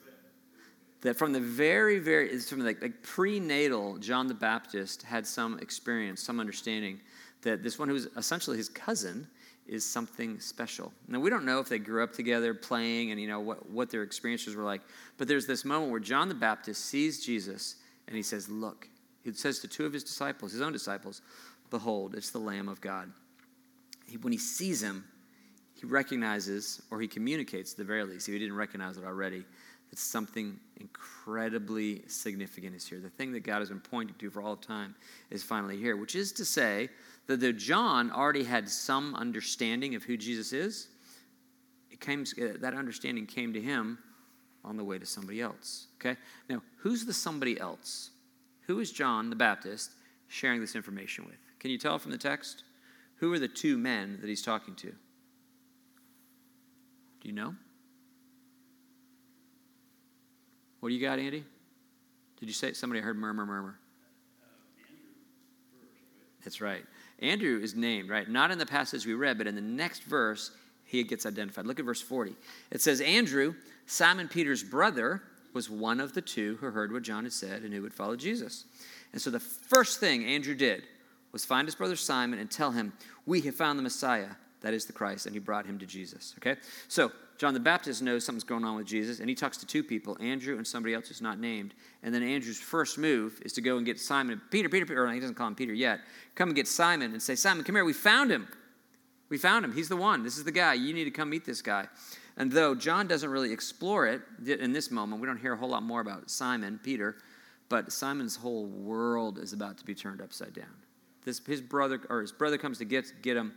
That 1.02 1.18
from 1.18 1.34
the 1.34 1.40
very, 1.40 1.98
very, 1.98 2.30
it's 2.30 2.48
from 2.48 2.64
like, 2.64 2.80
like 2.80 3.02
prenatal, 3.02 3.98
John 3.98 4.26
the 4.26 4.32
Baptist 4.32 5.02
had 5.02 5.26
some 5.26 5.58
experience, 5.58 6.22
some 6.22 6.40
understanding 6.40 7.00
that 7.42 7.62
this 7.62 7.78
one 7.78 7.90
who's 7.90 8.06
essentially 8.16 8.56
his 8.56 8.70
cousin 8.70 9.28
is 9.66 9.84
something 9.84 10.40
special. 10.40 10.94
Now 11.08 11.20
we 11.20 11.28
don't 11.28 11.44
know 11.44 11.60
if 11.60 11.68
they 11.68 11.78
grew 11.78 12.02
up 12.02 12.14
together 12.14 12.54
playing 12.54 13.10
and 13.10 13.20
you 13.20 13.28
know 13.28 13.40
what, 13.40 13.68
what 13.68 13.90
their 13.90 14.02
experiences 14.02 14.56
were 14.56 14.64
like, 14.64 14.80
but 15.18 15.28
there's 15.28 15.46
this 15.46 15.66
moment 15.66 15.90
where 15.90 16.00
John 16.00 16.30
the 16.30 16.34
Baptist 16.34 16.86
sees 16.86 17.22
Jesus 17.22 17.76
and 18.08 18.16
he 18.16 18.22
says, 18.22 18.48
Look, 18.48 18.88
he 19.22 19.32
says 19.32 19.60
to 19.60 19.68
two 19.68 19.86
of 19.86 19.92
his 19.92 20.02
disciples, 20.02 20.52
his 20.52 20.62
own 20.62 20.72
disciples, 20.72 21.22
Behold, 21.70 22.14
it's 22.14 22.30
the 22.30 22.38
Lamb 22.38 22.68
of 22.68 22.80
God. 22.80 23.12
He, 24.06 24.16
when 24.16 24.32
he 24.32 24.38
sees 24.38 24.82
him, 24.82 25.04
he 25.74 25.86
recognizes, 25.86 26.82
or 26.90 27.00
he 27.00 27.06
communicates 27.06 27.72
at 27.72 27.78
the 27.78 27.84
very 27.84 28.02
least, 28.04 28.26
if 28.26 28.32
he 28.32 28.40
didn't 28.40 28.56
recognize 28.56 28.96
it 28.96 29.04
already, 29.04 29.44
that 29.90 29.98
something 29.98 30.58
incredibly 30.78 32.02
significant 32.08 32.74
is 32.74 32.86
here. 32.86 32.98
The 32.98 33.10
thing 33.10 33.32
that 33.32 33.40
God 33.40 33.60
has 33.60 33.68
been 33.68 33.80
pointing 33.80 34.16
to 34.16 34.30
for 34.30 34.42
all 34.42 34.56
time 34.56 34.94
is 35.30 35.42
finally 35.42 35.76
here, 35.76 35.96
which 35.96 36.16
is 36.16 36.32
to 36.32 36.44
say 36.44 36.88
that 37.26 37.40
though 37.40 37.52
John 37.52 38.10
already 38.10 38.44
had 38.44 38.68
some 38.68 39.14
understanding 39.14 39.94
of 39.94 40.02
who 40.02 40.16
Jesus 40.16 40.52
is, 40.52 40.88
it 41.90 42.00
came, 42.00 42.24
uh, 42.40 42.58
that 42.60 42.74
understanding 42.74 43.26
came 43.26 43.52
to 43.52 43.60
him 43.60 43.98
on 44.64 44.76
the 44.76 44.84
way 44.84 44.98
to 44.98 45.06
somebody 45.06 45.40
else. 45.40 45.87
Okay? 46.00 46.18
Now, 46.48 46.62
who's 46.78 47.04
the 47.04 47.12
somebody 47.12 47.58
else? 47.58 48.10
Who 48.66 48.80
is 48.80 48.92
John 48.92 49.30
the 49.30 49.36
Baptist 49.36 49.92
sharing 50.28 50.60
this 50.60 50.76
information 50.76 51.24
with? 51.24 51.38
Can 51.58 51.70
you 51.70 51.78
tell 51.78 51.98
from 51.98 52.12
the 52.12 52.18
text? 52.18 52.62
Who 53.16 53.32
are 53.32 53.38
the 53.38 53.48
two 53.48 53.76
men 53.78 54.18
that 54.20 54.28
he's 54.28 54.42
talking 54.42 54.74
to? 54.76 54.88
Do 57.20 57.28
you 57.28 57.32
know? 57.32 57.54
What 60.80 60.90
do 60.90 60.94
you 60.94 61.00
got, 61.00 61.18
Andy? 61.18 61.44
Did 62.38 62.46
you 62.46 62.52
say 62.52 62.72
somebody 62.72 63.00
heard 63.00 63.16
murmur, 63.16 63.44
murmur? 63.44 63.78
That's 66.44 66.60
right. 66.60 66.84
Andrew 67.18 67.60
is 67.60 67.74
named, 67.74 68.08
right? 68.08 68.28
Not 68.28 68.52
in 68.52 68.58
the 68.58 68.66
passage 68.66 69.04
we 69.04 69.14
read, 69.14 69.38
but 69.38 69.48
in 69.48 69.56
the 69.56 69.60
next 69.60 70.04
verse, 70.04 70.52
he 70.84 71.02
gets 71.02 71.26
identified. 71.26 71.66
Look 71.66 71.80
at 71.80 71.84
verse 71.84 72.00
40. 72.00 72.36
It 72.70 72.80
says, 72.80 73.00
Andrew, 73.00 73.54
Simon 73.86 74.28
Peter's 74.28 74.62
brother, 74.62 75.22
was 75.58 75.68
one 75.68 75.98
of 75.98 76.12
the 76.12 76.22
two 76.22 76.56
who 76.60 76.70
heard 76.70 76.92
what 76.92 77.02
John 77.02 77.24
had 77.24 77.32
said 77.32 77.62
and 77.62 77.74
who 77.74 77.82
would 77.82 77.92
follow 77.92 78.14
Jesus. 78.14 78.64
And 79.12 79.20
so 79.20 79.28
the 79.28 79.40
first 79.40 79.98
thing 79.98 80.24
Andrew 80.24 80.54
did 80.54 80.84
was 81.32 81.44
find 81.44 81.66
his 81.66 81.74
brother 81.74 81.96
Simon 81.96 82.38
and 82.38 82.48
tell 82.48 82.70
him, 82.70 82.92
We 83.26 83.40
have 83.40 83.56
found 83.56 83.76
the 83.76 83.82
Messiah, 83.82 84.28
that 84.60 84.72
is 84.72 84.84
the 84.84 84.92
Christ, 84.92 85.26
and 85.26 85.34
he 85.34 85.40
brought 85.40 85.66
him 85.66 85.76
to 85.80 85.84
Jesus. 85.84 86.32
Okay? 86.38 86.60
So 86.86 87.10
John 87.38 87.54
the 87.54 87.60
Baptist 87.60 88.02
knows 88.02 88.24
something's 88.24 88.44
going 88.44 88.62
on 88.62 88.76
with 88.76 88.86
Jesus, 88.86 89.18
and 89.18 89.28
he 89.28 89.34
talks 89.34 89.56
to 89.56 89.66
two 89.66 89.82
people, 89.82 90.16
Andrew 90.20 90.58
and 90.58 90.64
somebody 90.64 90.94
else 90.94 91.08
who's 91.08 91.20
not 91.20 91.40
named. 91.40 91.74
And 92.04 92.14
then 92.14 92.22
Andrew's 92.22 92.60
first 92.60 92.96
move 92.96 93.42
is 93.44 93.52
to 93.54 93.60
go 93.60 93.78
and 93.78 93.84
get 93.84 93.98
Simon, 93.98 94.40
Peter, 94.52 94.68
Peter, 94.68 94.86
Peter, 94.86 95.04
or 95.04 95.12
he 95.12 95.18
doesn't 95.18 95.34
call 95.34 95.48
him 95.48 95.56
Peter 95.56 95.74
yet, 95.74 96.02
come 96.36 96.50
and 96.50 96.56
get 96.56 96.68
Simon 96.68 97.14
and 97.14 97.20
say, 97.20 97.34
Simon, 97.34 97.64
come 97.64 97.74
here, 97.74 97.84
we 97.84 97.92
found 97.92 98.30
him. 98.30 98.46
We 99.28 99.38
found 99.38 99.64
him. 99.64 99.72
He's 99.72 99.88
the 99.88 99.96
one. 99.96 100.22
This 100.22 100.38
is 100.38 100.44
the 100.44 100.52
guy. 100.52 100.74
You 100.74 100.94
need 100.94 101.04
to 101.04 101.10
come 101.10 101.28
meet 101.28 101.44
this 101.44 101.62
guy. 101.62 101.88
And 102.38 102.52
though 102.52 102.74
John 102.74 103.08
doesn't 103.08 103.28
really 103.28 103.52
explore 103.52 104.06
it 104.06 104.22
in 104.46 104.72
this 104.72 104.92
moment, 104.92 105.20
we 105.20 105.26
don't 105.26 105.38
hear 105.38 105.54
a 105.54 105.56
whole 105.56 105.70
lot 105.70 105.82
more 105.82 106.00
about 106.00 106.30
Simon, 106.30 106.78
Peter, 106.82 107.16
but 107.68 107.92
Simon's 107.92 108.36
whole 108.36 108.66
world 108.66 109.38
is 109.38 109.52
about 109.52 109.76
to 109.78 109.84
be 109.84 109.94
turned 109.94 110.22
upside 110.22 110.54
down. 110.54 110.72
This, 111.24 111.40
his 111.44 111.60
brother, 111.60 112.00
or 112.08 112.20
his 112.20 112.30
brother 112.30 112.56
comes 112.56 112.78
to 112.78 112.84
get, 112.84 113.12
get 113.22 113.36
him, 113.36 113.54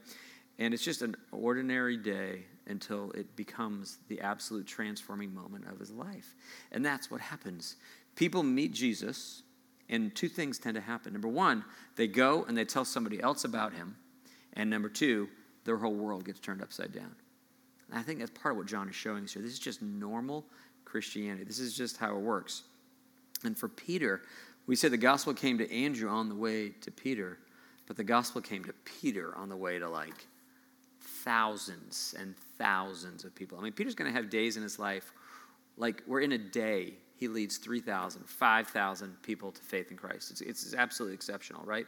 and 0.58 0.74
it's 0.74 0.84
just 0.84 1.04
an 1.04 1.16
ordinary 1.32 1.96
day 1.96 2.44
until 2.66 3.12
it 3.12 3.36
becomes 3.36 4.00
the 4.10 4.20
absolute 4.20 4.66
transforming 4.66 5.34
moment 5.34 5.66
of 5.72 5.80
his 5.80 5.92
life. 5.92 6.36
And 6.72 6.84
that's 6.84 7.12
what 7.12 7.22
happens. 7.22 7.76
People 8.16 8.42
meet 8.42 8.74
Jesus, 8.74 9.44
and 9.90 10.14
two 10.16 10.28
things 10.28 10.58
tend 10.58 10.76
to 10.76 10.82
happen. 10.82 11.14
Number 11.14 11.28
one, 11.28 11.64
they 11.96 12.08
go 12.08 12.46
and 12.46 12.58
they 12.58 12.66
tell 12.66 12.84
somebody 12.84 13.22
else 13.22 13.44
about 13.44 13.74
him. 13.74 13.96
And 14.54 14.70
number 14.72 14.90
two, 14.90 15.30
their 15.66 15.78
whole 15.78 15.94
world 15.94 16.26
gets 16.26 16.40
turned 16.40 16.64
upside 16.64 16.92
down. 16.92 17.16
And 17.92 18.00
I 18.00 18.04
think 18.04 18.20
that's 18.20 18.32
part 18.32 18.54
of 18.54 18.58
what 18.58 18.68
John 18.68 18.88
is 18.90 18.96
showing 18.96 19.26
us 19.26 19.34
here. 19.34 19.42
This 19.42 19.52
is 19.52 19.60
just 19.60 19.82
normal 19.82 20.46
Christianity, 20.86 21.44
this 21.44 21.60
is 21.60 21.76
just 21.76 21.98
how 21.98 22.16
it 22.16 22.22
works. 22.22 22.64
And 23.44 23.58
for 23.58 23.70
Peter, 23.70 24.22
we 24.68 24.76
say 24.76 24.88
the 24.88 24.98
gospel 24.98 25.34
came 25.34 25.58
to 25.58 25.72
Andrew 25.74 26.10
on 26.10 26.30
the 26.30 26.36
way 26.36 26.70
to 26.70 26.92
Peter, 26.92 27.40
but 27.88 27.98
the 27.98 28.04
gospel 28.04 28.42
came 28.42 28.64
to 28.66 28.74
Peter 28.86 29.36
on 29.36 29.50
the 29.50 29.56
way 29.56 29.80
to 29.80 29.90
like 29.90 30.28
thousands 31.00 32.14
and 32.18 32.36
thousands 32.58 33.24
of 33.24 33.34
people. 33.34 33.58
I 33.58 33.64
mean, 33.64 33.74
Peter's 33.74 33.96
going 33.96 34.12
to 34.12 34.16
have 34.16 34.30
days 34.30 34.58
in 34.58 34.64
his 34.64 34.80
life, 34.80 35.14
like 35.78 36.04
we're 36.08 36.22
in 36.22 36.34
a 36.34 36.38
day, 36.38 36.94
he 37.16 37.28
leads 37.28 37.58
3,000, 37.58 38.28
5,000 38.28 39.22
people 39.22 39.52
to 39.52 39.62
faith 39.62 39.92
in 39.92 39.98
Christ. 39.98 40.32
It's, 40.32 40.42
it's 40.42 40.74
absolutely 40.74 41.16
exceptional, 41.16 41.64
right? 41.66 41.86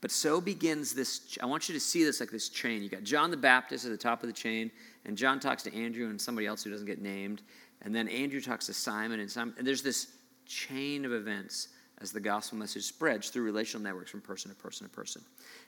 But 0.00 0.10
so 0.10 0.40
begins 0.40 0.94
this. 0.94 1.38
I 1.42 1.46
want 1.46 1.68
you 1.68 1.74
to 1.74 1.80
see 1.80 2.04
this 2.04 2.20
like 2.20 2.30
this 2.30 2.48
chain. 2.48 2.82
You 2.82 2.88
got 2.88 3.02
John 3.02 3.30
the 3.30 3.36
Baptist 3.36 3.84
at 3.84 3.90
the 3.90 3.98
top 3.98 4.22
of 4.22 4.28
the 4.28 4.32
chain, 4.32 4.70
and 5.04 5.16
John 5.16 5.40
talks 5.40 5.62
to 5.64 5.74
Andrew 5.74 6.08
and 6.08 6.20
somebody 6.20 6.46
else 6.46 6.64
who 6.64 6.70
doesn't 6.70 6.86
get 6.86 7.02
named, 7.02 7.42
and 7.82 7.94
then 7.94 8.08
Andrew 8.08 8.40
talks 8.40 8.66
to 8.66 8.74
Simon, 8.74 9.20
and 9.20 9.30
Simon, 9.30 9.54
and 9.58 9.66
there's 9.66 9.82
this 9.82 10.08
chain 10.46 11.04
of 11.04 11.12
events 11.12 11.68
as 12.00 12.12
the 12.12 12.20
gospel 12.20 12.58
message 12.58 12.84
spreads 12.84 13.28
through 13.28 13.42
relational 13.42 13.82
networks 13.82 14.10
from 14.10 14.20
person 14.20 14.50
to 14.50 14.56
person 14.56 14.88
to 14.88 14.94
person. 14.94 15.22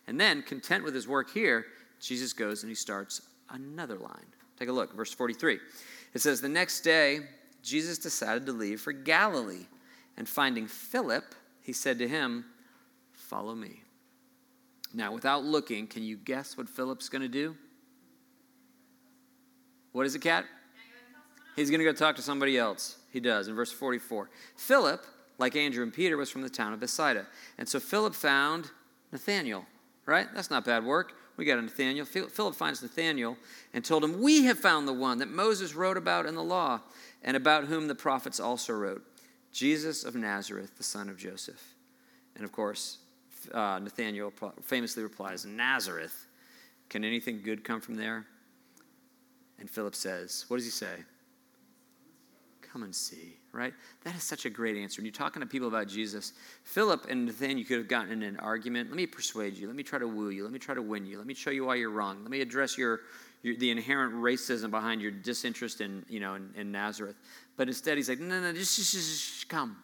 And 0.06 0.18
then, 0.18 0.42
content 0.42 0.82
with 0.82 0.94
his 0.94 1.06
work 1.06 1.30
here, 1.30 1.66
Jesus 2.00 2.32
goes 2.32 2.62
and 2.62 2.70
he 2.70 2.74
starts 2.74 3.22
another 3.50 3.96
line. 3.96 4.26
Take 4.58 4.68
a 4.68 4.72
look, 4.72 4.94
verse 4.94 5.12
43. 5.12 5.58
It 6.14 6.20
says, 6.20 6.40
The 6.40 6.48
next 6.48 6.80
day, 6.80 7.20
Jesus 7.62 7.98
decided 7.98 8.46
to 8.46 8.52
leave 8.52 8.80
for 8.80 8.92
Galilee, 8.92 9.66
and 10.16 10.28
finding 10.28 10.66
Philip, 10.66 11.34
he 11.62 11.72
said 11.72 11.98
to 11.98 12.08
him, 12.08 12.44
Follow 13.12 13.54
me. 13.54 13.81
Now, 14.94 15.12
without 15.12 15.44
looking, 15.44 15.86
can 15.86 16.02
you 16.02 16.16
guess 16.16 16.56
what 16.56 16.68
Philip's 16.68 17.08
going 17.08 17.22
to 17.22 17.28
do? 17.28 17.56
What 19.92 20.06
is 20.06 20.14
it, 20.14 20.20
Cat? 20.20 20.44
He's 21.56 21.70
going 21.70 21.80
to 21.80 21.84
go 21.84 21.92
talk 21.92 22.16
to 22.16 22.22
somebody 22.22 22.58
else. 22.58 22.96
He 23.10 23.20
does 23.20 23.48
in 23.48 23.54
verse 23.54 23.72
44. 23.72 24.30
Philip 24.56 25.04
like 25.42 25.56
Andrew 25.56 25.82
and 25.82 25.92
Peter, 25.92 26.16
was 26.16 26.30
from 26.30 26.42
the 26.42 26.48
town 26.48 26.72
of 26.72 26.80
Bethsaida. 26.80 27.26
And 27.58 27.68
so 27.68 27.80
Philip 27.80 28.14
found 28.14 28.70
Nathanael, 29.10 29.66
right? 30.06 30.28
That's 30.34 30.50
not 30.50 30.64
bad 30.64 30.84
work. 30.84 31.14
We 31.36 31.44
got 31.44 31.58
a 31.58 31.62
Nathanael. 31.62 32.04
Philip 32.04 32.54
finds 32.54 32.80
Nathanael 32.80 33.36
and 33.74 33.84
told 33.84 34.04
him, 34.04 34.20
We 34.20 34.44
have 34.44 34.58
found 34.58 34.86
the 34.86 34.92
one 34.92 35.18
that 35.18 35.28
Moses 35.28 35.74
wrote 35.74 35.96
about 35.96 36.26
in 36.26 36.36
the 36.36 36.42
law 36.42 36.80
and 37.22 37.36
about 37.36 37.64
whom 37.64 37.88
the 37.88 37.94
prophets 37.94 38.38
also 38.38 38.72
wrote 38.72 39.02
Jesus 39.52 40.04
of 40.04 40.14
Nazareth, 40.14 40.76
the 40.76 40.84
son 40.84 41.08
of 41.08 41.16
Joseph. 41.16 41.74
And 42.36 42.44
of 42.44 42.52
course, 42.52 42.98
uh, 43.52 43.78
Nathanael 43.78 44.32
famously 44.62 45.02
replies, 45.02 45.44
Nazareth. 45.44 46.26
Can 46.88 47.04
anything 47.04 47.40
good 47.42 47.64
come 47.64 47.80
from 47.80 47.94
there? 47.94 48.26
And 49.58 49.70
Philip 49.70 49.94
says, 49.94 50.44
What 50.48 50.58
does 50.58 50.66
he 50.66 50.70
say? 50.70 50.96
Come 52.60 52.82
and 52.82 52.94
see, 52.94 53.36
right? 53.52 53.72
That 54.04 54.14
is 54.16 54.22
such 54.22 54.44
a 54.44 54.50
great 54.50 54.76
answer. 54.76 55.00
When 55.00 55.06
you're 55.06 55.12
talking 55.12 55.40
to 55.40 55.46
people 55.46 55.68
about 55.68 55.88
Jesus, 55.88 56.32
Philip 56.64 57.06
and 57.08 57.26
Nathaniel 57.26 57.66
could 57.66 57.78
have 57.78 57.88
gotten 57.88 58.10
in 58.12 58.22
an 58.22 58.40
argument. 58.40 58.88
Let 58.90 58.96
me 58.96 59.06
persuade 59.06 59.56
you. 59.56 59.66
Let 59.66 59.76
me 59.76 59.82
try 59.82 59.98
to 59.98 60.08
woo 60.08 60.30
you. 60.30 60.42
Let 60.42 60.52
me 60.52 60.58
try 60.58 60.74
to 60.74 60.82
win 60.82 61.06
you. 61.06 61.18
Let 61.18 61.26
me 61.26 61.34
show 61.34 61.50
you 61.50 61.66
why 61.66 61.76
you're 61.76 61.90
wrong. 61.90 62.22
Let 62.22 62.30
me 62.30 62.40
address 62.40 62.76
your, 62.76 63.00
your 63.42 63.56
the 63.56 63.70
inherent 63.70 64.14
racism 64.14 64.70
behind 64.70 65.00
your 65.00 65.10
disinterest 65.10 65.80
in, 65.80 66.04
you 66.08 66.18
know, 66.18 66.34
in, 66.34 66.50
in 66.56 66.72
Nazareth. 66.72 67.16
But 67.56 67.68
instead, 67.68 67.98
he's 67.98 68.08
like, 68.08 68.20
no, 68.20 68.40
no, 68.40 68.52
just, 68.52 68.76
just, 68.76 68.92
just 68.92 69.48
come. 69.48 69.76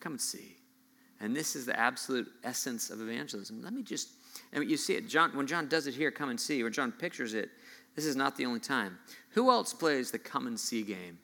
Come 0.00 0.12
and 0.12 0.20
see. 0.20 0.56
And 1.20 1.34
this 1.34 1.56
is 1.56 1.64
the 1.64 1.78
absolute 1.78 2.30
essence 2.44 2.90
of 2.90 3.00
evangelism. 3.00 3.62
Let 3.62 3.72
me 3.72 3.82
just, 3.82 4.10
mean, 4.52 4.68
you 4.68 4.76
see 4.76 4.94
it. 4.94 5.08
John, 5.08 5.34
when 5.36 5.46
John 5.46 5.66
does 5.66 5.86
it 5.86 5.94
here, 5.94 6.10
come 6.10 6.28
and 6.28 6.38
see, 6.38 6.62
or 6.62 6.70
John 6.70 6.92
pictures 6.92 7.32
it, 7.34 7.50
this 7.94 8.04
is 8.04 8.16
not 8.16 8.36
the 8.36 8.44
only 8.44 8.60
time. 8.60 8.98
Who 9.30 9.50
else 9.50 9.72
plays 9.72 10.10
the 10.10 10.18
come 10.18 10.46
and 10.46 10.60
see 10.60 10.82
game? 10.82 11.18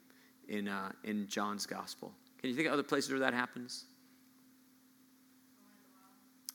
in, 0.47 0.67
uh, 0.67 0.91
in 1.03 1.27
John's 1.27 1.65
gospel. 1.65 2.11
Can 2.39 2.49
you 2.49 2.55
think 2.55 2.67
of 2.67 2.73
other 2.73 2.83
places 2.83 3.11
where 3.11 3.19
that 3.19 3.33
happens? 3.33 3.85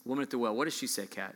Woman 0.04 0.23
at 0.23 0.30
the 0.30 0.38
well. 0.38 0.54
What 0.54 0.64
does 0.64 0.76
she 0.76 0.87
say, 0.87 1.07
Kat? 1.07 1.35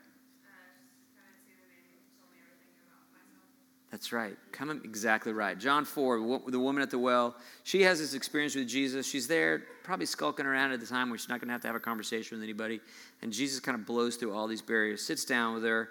That's 3.93 4.11
right. 4.11 4.39
Come 4.53 4.71
exactly 4.71 5.35
right. 5.35 5.57
John 5.57 5.85
4, 5.85 6.41
the 6.49 6.59
woman 6.59 6.83
at 6.83 6.91
the 6.91 6.99
well, 6.99 7.37
she 7.63 7.83
has 7.83 7.99
this 7.99 8.15
experience 8.15 8.55
with 8.55 8.67
Jesus. 8.67 9.07
She's 9.07 9.29
there, 9.29 9.65
probably 9.85 10.07
skulking 10.07 10.47
around 10.47 10.73
at 10.73 10.81
the 10.81 10.87
time 10.87 11.11
where 11.11 11.19
she's 11.19 11.29
not 11.29 11.41
going 11.41 11.49
to 11.49 11.53
have 11.53 11.61
to 11.61 11.67
have 11.67 11.77
a 11.77 11.81
conversation 11.81 12.39
with 12.39 12.43
anybody. 12.43 12.81
And 13.21 13.31
Jesus 13.31 13.61
kind 13.61 13.79
of 13.79 13.85
blows 13.85 14.17
through 14.17 14.33
all 14.33 14.47
these 14.47 14.63
barriers, 14.63 15.03
sits 15.03 15.27
down 15.27 15.53
with 15.53 15.65
her, 15.65 15.91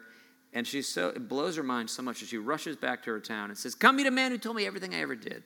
and 0.51 0.65
she's 0.65 0.87
so 0.87 1.09
it 1.09 1.29
blows 1.29 1.55
her 1.55 1.63
mind 1.63 1.89
so 1.89 2.01
much 2.01 2.21
that 2.21 2.29
she 2.29 2.37
rushes 2.39 2.75
back 2.75 3.03
to 3.03 3.11
her 3.11 3.19
town 3.19 3.51
and 3.51 3.57
says, 3.57 3.75
Come 3.75 3.97
meet 3.97 4.07
a 4.07 4.11
man 4.11 4.31
who 4.31 4.39
told 4.39 4.55
me 4.55 4.65
everything 4.65 4.95
I 4.95 5.01
ever 5.01 5.15
did. 5.15 5.43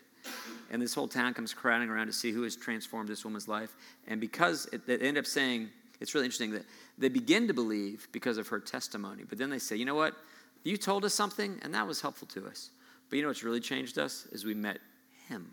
And 0.71 0.81
this 0.81 0.95
whole 0.95 1.09
town 1.09 1.33
comes 1.33 1.53
crowding 1.53 1.89
around 1.89 2.07
to 2.07 2.13
see 2.13 2.31
who 2.31 2.43
has 2.43 2.55
transformed 2.55 3.09
this 3.09 3.23
woman's 3.23 3.47
life. 3.47 3.75
And 4.07 4.19
because 4.19 4.67
it, 4.71 4.87
they 4.87 4.97
end 4.97 5.17
up 5.17 5.25
saying, 5.27 5.69
it's 5.99 6.15
really 6.15 6.25
interesting 6.25 6.51
that 6.51 6.65
they 6.97 7.09
begin 7.09 7.47
to 7.47 7.53
believe 7.53 8.07
because 8.11 8.37
of 8.37 8.47
her 8.47 8.59
testimony. 8.59 9.23
But 9.27 9.37
then 9.37 9.49
they 9.49 9.59
say, 9.59 9.75
you 9.75 9.85
know 9.85 9.95
what? 9.95 10.15
You 10.65 10.77
told 10.77 11.05
us 11.05 11.13
something, 11.13 11.59
and 11.61 11.73
that 11.75 11.87
was 11.87 12.01
helpful 12.01 12.27
to 12.29 12.47
us. 12.47 12.71
But 13.09 13.15
you 13.15 13.21
know 13.21 13.29
what's 13.29 13.43
really 13.43 13.59
changed 13.59 13.99
us? 13.99 14.27
Is 14.31 14.45
we 14.45 14.55
met 14.55 14.79
him. 15.29 15.51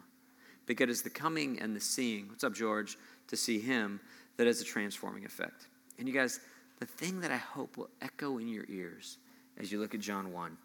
Because 0.65 0.89
it's 0.89 1.03
the 1.03 1.11
coming 1.11 1.61
and 1.61 1.77
the 1.77 1.81
seeing, 1.81 2.29
what's 2.29 2.45
up, 2.45 2.55
George, 2.55 2.97
to 3.29 3.37
see 3.37 3.61
him 3.61 4.01
that 4.39 4.47
has 4.47 4.63
a 4.63 4.65
transforming 4.65 5.27
effect. 5.27 5.69
And 5.99 6.09
you 6.09 6.15
guys, 6.15 6.41
the 6.81 6.87
thing 6.87 7.21
that 7.21 7.31
I 7.31 7.37
hope 7.37 7.77
will 7.77 7.91
echo 8.01 8.39
in 8.39 8.49
your 8.49 8.65
ears 8.69 9.19
as 9.59 9.71
you 9.71 9.79
look 9.79 9.95
at 9.95 10.01
John 10.01 10.33
1 10.33 10.57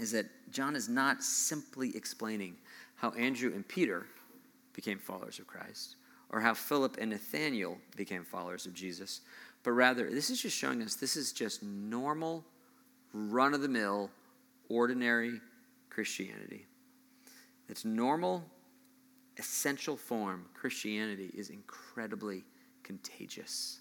is 0.00 0.10
that 0.10 0.26
John 0.50 0.74
is 0.74 0.88
not 0.88 1.22
simply 1.22 1.96
explaining 1.96 2.56
how 2.96 3.10
Andrew 3.10 3.52
and 3.54 3.66
Peter 3.66 4.06
became 4.72 4.98
followers 4.98 5.38
of 5.38 5.46
Christ, 5.46 5.96
or 6.30 6.40
how 6.40 6.54
Philip 6.54 6.96
and 7.00 7.10
Nathaniel 7.10 7.78
became 7.96 8.24
followers 8.24 8.66
of 8.66 8.74
Jesus, 8.74 9.20
but 9.62 9.72
rather, 9.72 10.10
this 10.10 10.30
is 10.30 10.40
just 10.42 10.56
showing 10.56 10.82
us 10.82 10.96
this 10.96 11.16
is 11.16 11.32
just 11.32 11.62
normal, 11.62 12.44
run 13.12 13.54
of 13.54 13.60
the 13.60 13.68
mill, 13.68 14.10
ordinary 14.68 15.40
Christianity. 15.90 16.66
It's 17.68 17.84
normal, 17.84 18.44
essential 19.38 19.96
form. 19.96 20.46
Christianity 20.54 21.30
is 21.34 21.50
incredibly 21.50 22.44
contagious 22.82 23.80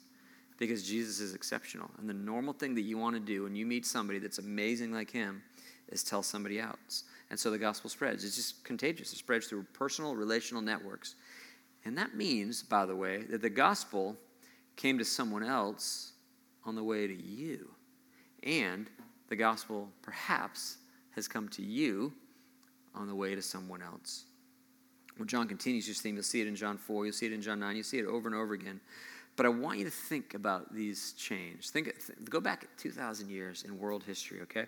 because 0.58 0.88
Jesus 0.88 1.20
is 1.20 1.34
exceptional. 1.34 1.90
And 1.98 2.08
the 2.08 2.14
normal 2.14 2.54
thing 2.54 2.76
that 2.76 2.82
you 2.82 2.98
want 2.98 3.16
to 3.16 3.20
do 3.20 3.44
when 3.44 3.56
you 3.56 3.66
meet 3.66 3.86
somebody 3.86 4.20
that's 4.20 4.38
amazing 4.38 4.92
like 4.92 5.10
him 5.10 5.42
is 5.90 6.04
tell 6.04 6.24
somebody 6.24 6.60
else. 6.60 7.04
And 7.30 7.40
so 7.40 7.50
the 7.50 7.58
gospel 7.58 7.90
spreads. 7.90 8.24
It's 8.24 8.36
just 8.36 8.64
contagious. 8.64 9.12
It 9.12 9.18
spreads 9.18 9.48
through 9.48 9.66
personal, 9.74 10.16
relational 10.16 10.62
networks. 10.62 11.16
And 11.84 11.98
that 11.98 12.16
means, 12.16 12.62
by 12.62 12.86
the 12.86 12.96
way, 12.96 13.24
that 13.24 13.42
the 13.42 13.50
gospel 13.50 14.16
came 14.76 14.98
to 14.98 15.06
someone 15.06 15.44
else 15.44 16.14
on 16.64 16.76
the 16.76 16.84
way 16.84 17.08
to 17.08 17.16
you. 17.16 17.72
And 18.44 18.90
the 19.32 19.36
gospel 19.38 19.90
perhaps 20.02 20.78
has 21.16 21.26
come 21.26 21.48
to 21.48 21.62
you 21.64 22.12
on 22.94 23.08
the 23.08 23.16
way 23.16 23.34
to 23.34 23.42
someone 23.42 23.82
else. 23.82 24.26
When 25.16 25.26
John 25.26 25.48
continues 25.48 25.88
his 25.88 26.02
theme, 26.02 26.16
you'll 26.16 26.24
see 26.24 26.42
it 26.42 26.48
in 26.48 26.56
John 26.56 26.78
4, 26.78 27.06
you'll 27.06 27.14
see 27.14 27.28
it 27.28 27.32
in 27.32 27.42
John 27.42 27.62
9, 27.62 27.76
you'll 27.78 27.86
see 27.86 28.00
it 28.00 28.06
over 28.06 28.28
and 28.28 28.36
over 28.36 28.54
again. 28.54 28.82
But 29.38 29.46
I 29.46 29.50
want 29.50 29.80
you 29.80 29.86
to 29.86 29.90
think 29.90 30.34
about 30.34 30.76
these 30.76 31.14
chains. 31.14 31.70
Think, 31.70 31.94
go 32.30 32.42
back 32.42 32.68
2,000 32.76 33.30
years 33.30 33.64
in 33.64 33.80
world 33.80 34.04
history, 34.04 34.42
okay? 34.42 34.66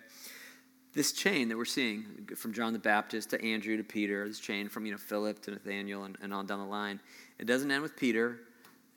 this 0.94 1.12
chain 1.12 1.48
that 1.48 1.58
we're 1.58 1.64
seeing 1.64 2.04
from 2.36 2.52
John 2.52 2.72
the 2.72 2.78
Baptist 2.78 3.30
to 3.30 3.44
Andrew 3.44 3.76
to 3.76 3.84
Peter, 3.84 4.26
this 4.26 4.38
chain 4.38 4.68
from 4.68 4.86
you 4.86 4.92
know 4.92 4.98
Philip 4.98 5.42
to 5.42 5.50
Nathaniel 5.50 6.04
and, 6.04 6.16
and 6.22 6.32
on 6.32 6.46
down 6.46 6.60
the 6.60 6.64
line, 6.64 7.00
it 7.38 7.46
doesn't 7.46 7.70
end 7.70 7.82
with 7.82 7.96
Peter, 7.96 8.40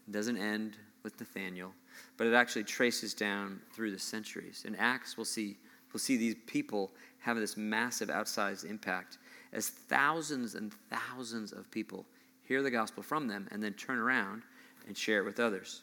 it 0.08 0.12
doesn't 0.12 0.38
end 0.38 0.78
with 1.04 1.20
Nathaniel, 1.20 1.74
but 2.18 2.28
it 2.28 2.34
actually 2.34 2.64
traces 2.64 3.14
down 3.14 3.60
through 3.74 3.92
the 3.92 4.00
centuries. 4.00 4.64
In 4.66 4.76
Acts, 4.76 5.18
we'll 5.18 5.26
see 5.26 5.58
we'll 5.94 6.00
see 6.00 6.18
these 6.18 6.36
people 6.46 6.92
have 7.20 7.38
this 7.38 7.58
massive 7.58 8.10
outsized 8.10 8.70
impact 8.70 9.18
as 9.54 9.70
thousands 9.70 10.56
and 10.56 10.72
thousands 10.90 11.52
of 11.52 11.70
people 11.72 12.06
hear 12.44 12.62
the 12.62 12.72
gospel 12.72 13.04
from 13.04 13.28
them 13.28 13.48
and 13.52 13.62
then 13.62 13.74
turn 13.74 13.98
around 13.98 14.44
and 14.88 14.98
share 14.98 15.20
it 15.20 15.26
with 15.26 15.40
others. 15.40 15.82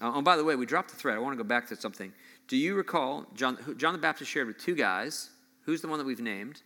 Uh, 0.00 0.12
oh, 0.14 0.22
by 0.22 0.36
the 0.36 0.44
way, 0.44 0.56
we 0.56 0.66
dropped 0.66 0.90
the 0.90 0.96
thread. 0.96 1.16
I 1.16 1.20
want 1.20 1.36
to 1.36 1.42
go 1.42 1.46
back 1.46 1.66
to 1.68 1.76
something. 1.76 2.12
Do 2.48 2.56
you 2.56 2.74
recall 2.74 3.26
John, 3.34 3.56
John 3.76 3.92
the 3.92 3.98
Baptist 3.98 4.30
shared 4.30 4.46
with 4.46 4.58
two 4.58 4.74
guys? 4.74 5.30
Who's 5.62 5.80
the 5.80 5.88
one 5.88 5.98
that 5.98 6.04
we've 6.04 6.20
named? 6.20 6.60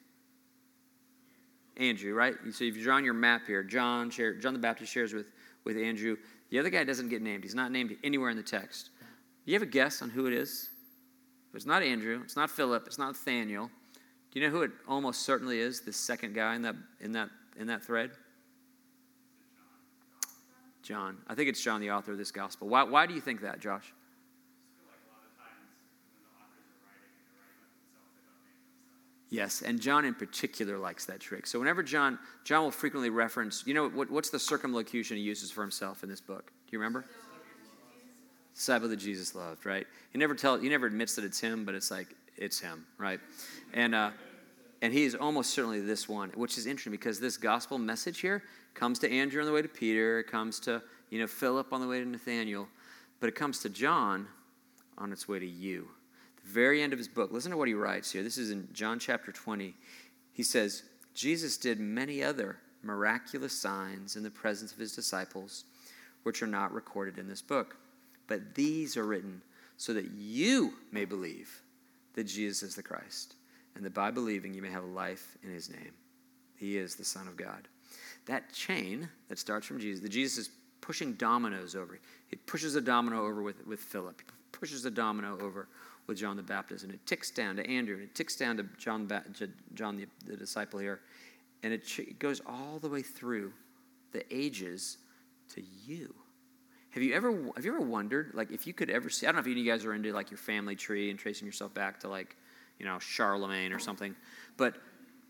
Andrew, 1.77 2.15
right? 2.15 2.35
So 2.51 2.65
if 2.65 2.77
you 2.77 2.83
draw 2.83 2.97
on 2.97 3.05
your 3.05 3.15
map 3.15 3.47
here, 3.47 3.63
John, 3.63 4.11
share, 4.11 4.35
John 4.35 4.53
the 4.53 4.59
Baptist 4.59 4.93
shares 4.93 5.13
with, 5.13 5.27
with 5.65 5.77
Andrew. 5.77 6.17
The 6.51 6.59
other 6.59 6.71
guy 6.71 6.85
doesn't 6.85 7.09
get 7.09 7.23
named. 7.23 7.45
He's 7.45 7.55
not 7.55 7.71
named 7.71 7.97
anywhere 8.03 8.31
in 8.31 8.37
the 8.37 8.43
text. 8.43 8.91
Do 9.01 9.53
you 9.53 9.55
have 9.55 9.63
a 9.63 9.71
guess 9.71 10.03
on 10.03 10.11
who 10.11 10.27
it 10.27 10.33
is? 10.33 10.71
It's 11.55 11.67
not 11.67 11.83
Andrew. 11.83 12.21
It's 12.23 12.37
not 12.37 12.51
Philip. 12.51 12.85
It's 12.87 12.99
not 12.99 13.09
Nathaniel. 13.09 13.71
Do 14.31 14.41
you 14.41 14.47
know 14.47 14.53
who 14.53 14.63
it 14.63 14.71
almost 14.87 15.23
certainly 15.23 15.59
is? 15.59 15.81
The 15.81 15.93
second 15.93 16.35
guy 16.35 16.55
in 16.55 16.63
that 16.63 16.77
in 17.01 17.13
that 17.13 17.31
in 17.59 17.67
that 17.67 17.83
thread. 17.83 18.13
John. 20.83 21.19
I 21.27 21.35
think 21.35 21.49
it's 21.51 21.61
John, 21.61 21.81
the 21.81 21.91
author 21.91 22.13
of 22.13 22.19
this 22.19 22.31
gospel. 22.31 22.69
Why, 22.69 22.83
why 22.83 23.07
do 23.07 23.13
you 23.13 23.21
think 23.21 23.43
that, 23.43 23.61
Josh? 23.61 23.93
Yes, 29.31 29.61
and 29.61 29.81
John 29.81 30.05
in 30.07 30.15
particular 30.15 30.79
likes 30.79 31.05
that 31.07 31.21
trick. 31.21 31.47
So 31.47 31.59
whenever 31.59 31.83
John, 31.83 32.19
John 32.45 32.63
will 32.63 32.71
frequently 32.71 33.11
reference, 33.11 33.63
you 33.67 33.75
know, 33.75 33.89
what, 33.89 34.11
what's 34.11 34.31
the 34.31 34.39
circumlocution 34.39 35.19
he 35.19 35.23
uses 35.23 35.51
for 35.51 35.61
himself 35.61 36.03
in 36.03 36.09
this 36.09 36.21
book? 36.21 36.47
Do 36.47 36.71
you 36.73 36.79
remember? 36.79 37.05
Disciple 38.55 38.89
that 38.89 38.97
Jesus 38.97 39.35
loved, 39.35 39.67
right? 39.67 39.87
He 40.13 40.19
never 40.19 40.35
tell, 40.35 40.59
he 40.59 40.69
never 40.69 40.87
admits 40.87 41.15
that 41.17 41.25
it's 41.25 41.39
him, 41.39 41.65
but 41.65 41.75
it's 41.75 41.91
like 41.91 42.09
it's 42.37 42.59
him, 42.59 42.87
right? 42.97 43.21
And 43.75 43.95
uh, 43.95 44.11
and 44.81 44.93
he 44.93 45.05
is 45.05 45.15
almost 45.15 45.51
certainly 45.51 45.81
this 45.81 46.09
one, 46.09 46.31
which 46.31 46.57
is 46.57 46.67
interesting 46.67 46.93
because 46.93 47.21
this 47.21 47.37
gospel 47.37 47.79
message 47.79 48.21
here 48.21 48.43
comes 48.75 48.99
to 49.01 49.11
Andrew 49.11 49.41
on 49.41 49.47
the 49.47 49.53
way 49.53 49.61
to 49.63 49.69
Peter, 49.69 50.21
it 50.21 50.29
comes 50.29 50.59
to 50.61 50.83
you 51.11 51.21
know 51.21 51.27
Philip 51.27 51.73
on 51.73 51.81
the 51.81 51.87
way 51.87 52.01
to 52.01 52.07
Nathaniel, 52.07 52.67
but 53.21 53.29
it 53.29 53.35
comes 53.35 53.59
to 53.61 53.69
John 53.69 54.27
on 54.97 55.13
its 55.13 55.29
way 55.29 55.39
to 55.39 55.47
you 55.47 55.89
very 56.49 56.83
end 56.83 56.93
of 56.93 56.99
his 56.99 57.09
book, 57.09 57.31
listen 57.31 57.51
to 57.51 57.57
what 57.57 57.69
he 57.69 57.75
writes 57.75 58.11
here. 58.11 58.23
This 58.23 58.39
is 58.39 58.51
in 58.51 58.69
John 58.73 58.99
chapter 58.99 59.31
20. 59.31 59.75
He 60.33 60.43
says, 60.43 60.83
Jesus 61.15 61.57
did 61.57 61.79
many 61.79 62.23
other 62.23 62.59
miraculous 62.83 63.53
signs 63.53 64.17
in 64.17 64.23
the 64.23 64.31
presence 64.31 64.73
of 64.73 64.79
his 64.79 64.95
disciples, 64.95 65.65
which 66.23 66.43
are 66.43 66.47
not 66.47 66.73
recorded 66.73 67.19
in 67.19 67.29
this 67.29 67.43
book. 67.43 67.77
But 68.27 68.55
these 68.55 68.97
are 68.97 69.05
written 69.05 69.43
so 69.77 69.93
that 69.95 70.11
you 70.11 70.75
may 70.91 71.05
believe 71.05 71.63
that 72.15 72.25
Jesus 72.25 72.63
is 72.63 72.75
the 72.75 72.83
Christ, 72.83 73.35
and 73.75 73.85
that 73.85 73.95
by 73.95 74.11
believing 74.11 74.55
you 74.55 74.63
may 74.63 74.71
have 74.71 74.85
life 74.85 75.37
in 75.43 75.51
his 75.51 75.71
name. 75.71 75.93
He 76.57 76.77
is 76.77 76.97
the 76.97 77.05
Son 77.05 77.29
of 77.29 77.37
God. 77.37 77.69
That 78.27 78.53
chain 78.53 79.09
that 79.29 79.39
starts 79.39 79.67
from 79.67 79.79
Jesus, 79.79 80.03
the 80.03 80.09
Jesus 80.09 80.39
is 80.39 80.51
pushing 80.81 81.13
dominoes 81.15 81.77
over. 81.77 81.99
He 82.27 82.37
pushes 82.37 82.75
a 82.75 82.81
domino 82.81 83.25
over 83.25 83.43
with, 83.43 83.67
with 83.67 83.81
Philip, 83.81 84.21
he 84.21 84.27
pushes 84.53 84.85
a 84.85 84.91
domino 84.91 85.39
over 85.41 85.69
with 86.09 86.19
John 86.19 86.37
the 86.37 86.43
Baptist, 86.43 86.85
and 86.85 86.93
it 86.93 87.05
ticks 87.07 87.31
down 87.31 87.57
to 87.57 87.71
Andrew, 87.71 87.95
and 87.95 88.05
it 88.05 88.15
ticks 88.15 88.35
down 88.35 88.57
to 88.57 88.65
John, 88.79 89.07
ba- 89.07 89.25
John 89.75 89.97
the, 89.97 90.07
the, 90.25 90.37
disciple 90.37 90.81
here, 90.81 91.01
and 91.63 91.73
it, 91.73 91.85
ch- 91.85 92.01
it 92.01 92.19
goes 92.19 92.41
all 92.47 92.79
the 92.81 92.89
way 92.89 93.03
through 93.03 93.53
the 94.13 94.25
ages 94.35 94.97
to 95.55 95.63
you. 95.87 96.15
Have 96.91 97.03
you 97.03 97.15
ever 97.15 97.31
have 97.55 97.65
you 97.65 97.75
ever 97.75 97.85
wondered 97.85 98.33
like 98.35 98.51
if 98.51 98.67
you 98.67 98.73
could 98.73 98.89
ever 98.89 99.11
see? 99.11 99.27
I 99.27 99.29
don't 99.29 99.37
know 99.37 99.41
if 99.41 99.47
any 99.47 99.61
of 99.61 99.67
you 99.67 99.71
guys 99.71 99.85
are 99.85 99.93
into 99.95 100.11
like 100.13 100.31
your 100.31 100.39
family 100.39 100.75
tree 100.75 101.11
and 101.11 101.19
tracing 101.19 101.47
yourself 101.47 101.75
back 101.75 102.01
to 102.01 102.09
like 102.09 102.35
you 102.79 102.87
know 102.87 102.99
Charlemagne 102.99 103.73
or 103.73 103.79
something, 103.79 104.17
but 104.57 104.79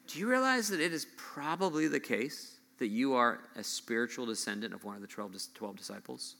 do 0.07 0.19
you 0.21 0.29
realize 0.29 0.69
that 0.69 0.81
it 0.81 0.93
is 0.93 1.07
probably 1.17 1.89
the 1.89 2.01
case 2.01 2.59
that 2.79 2.87
you 2.87 3.15
are 3.15 3.41
a 3.57 3.65
spiritual 3.65 4.25
descendant 4.25 4.73
of 4.73 4.85
one 4.85 4.95
of 4.95 5.03
the 5.03 5.07
12, 5.07 5.37
12 5.53 5.77
disciples? 5.77 6.37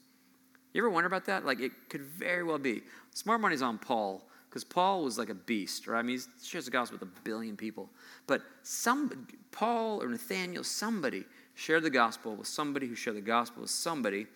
You 0.73 0.83
ever 0.83 0.91
wonder 0.91 1.07
about 1.07 1.25
that? 1.27 1.45
Like 1.45 1.61
it 1.61 1.73
could 1.89 2.03
very 2.03 2.45
well 2.45 2.59
be. 2.59 2.83
Smart 3.15 3.41
money's 3.41 3.63
on 3.63 3.79
Paul 3.79 4.29
because 4.49 4.65
Paul 4.65 5.05
was 5.05 5.19
like 5.19 5.29
a 5.29 5.35
beast, 5.35 5.87
right? 5.87 5.99
I 5.99 6.03
mean, 6.03 6.19
he 6.19 6.47
shares 6.47 6.65
the 6.65 6.71
gospel 6.71 6.99
with 6.99 7.09
a 7.09 7.21
billion 7.23 7.57
people. 7.57 7.91
But 8.27 8.43
some, 8.63 9.27
Paul 9.51 10.03
or 10.03 10.09
Nathaniel, 10.09 10.65
somebody 10.65 11.25
shared 11.55 11.83
the 11.83 11.91
gospel 11.91 12.35
with 12.37 12.47
somebody 12.47 12.87
who 12.87 12.95
shared 12.95 13.17
the 13.17 13.21
gospel 13.21 13.63
with 13.63 13.71
somebody 13.71 14.27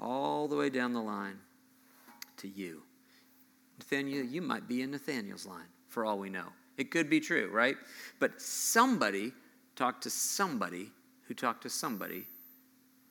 all 0.00 0.46
the 0.46 0.56
way 0.56 0.70
down 0.70 0.92
the 0.92 1.00
line 1.00 1.38
to 2.36 2.48
you. 2.48 2.82
Nathaniel, 3.78 4.24
you 4.24 4.42
might 4.42 4.68
be 4.68 4.82
in 4.82 4.90
Nathaniel's 4.90 5.46
line 5.46 5.68
for 5.88 6.04
all 6.04 6.18
we 6.18 6.30
know. 6.30 6.46
It 6.76 6.90
could 6.90 7.08
be 7.08 7.20
true, 7.20 7.48
right? 7.52 7.76
But 8.20 8.40
somebody 8.40 9.32
talked 9.74 10.02
to 10.02 10.10
somebody 10.10 10.90
who 11.22 11.34
talked 11.34 11.62
to 11.62 11.70
somebody 11.70 12.26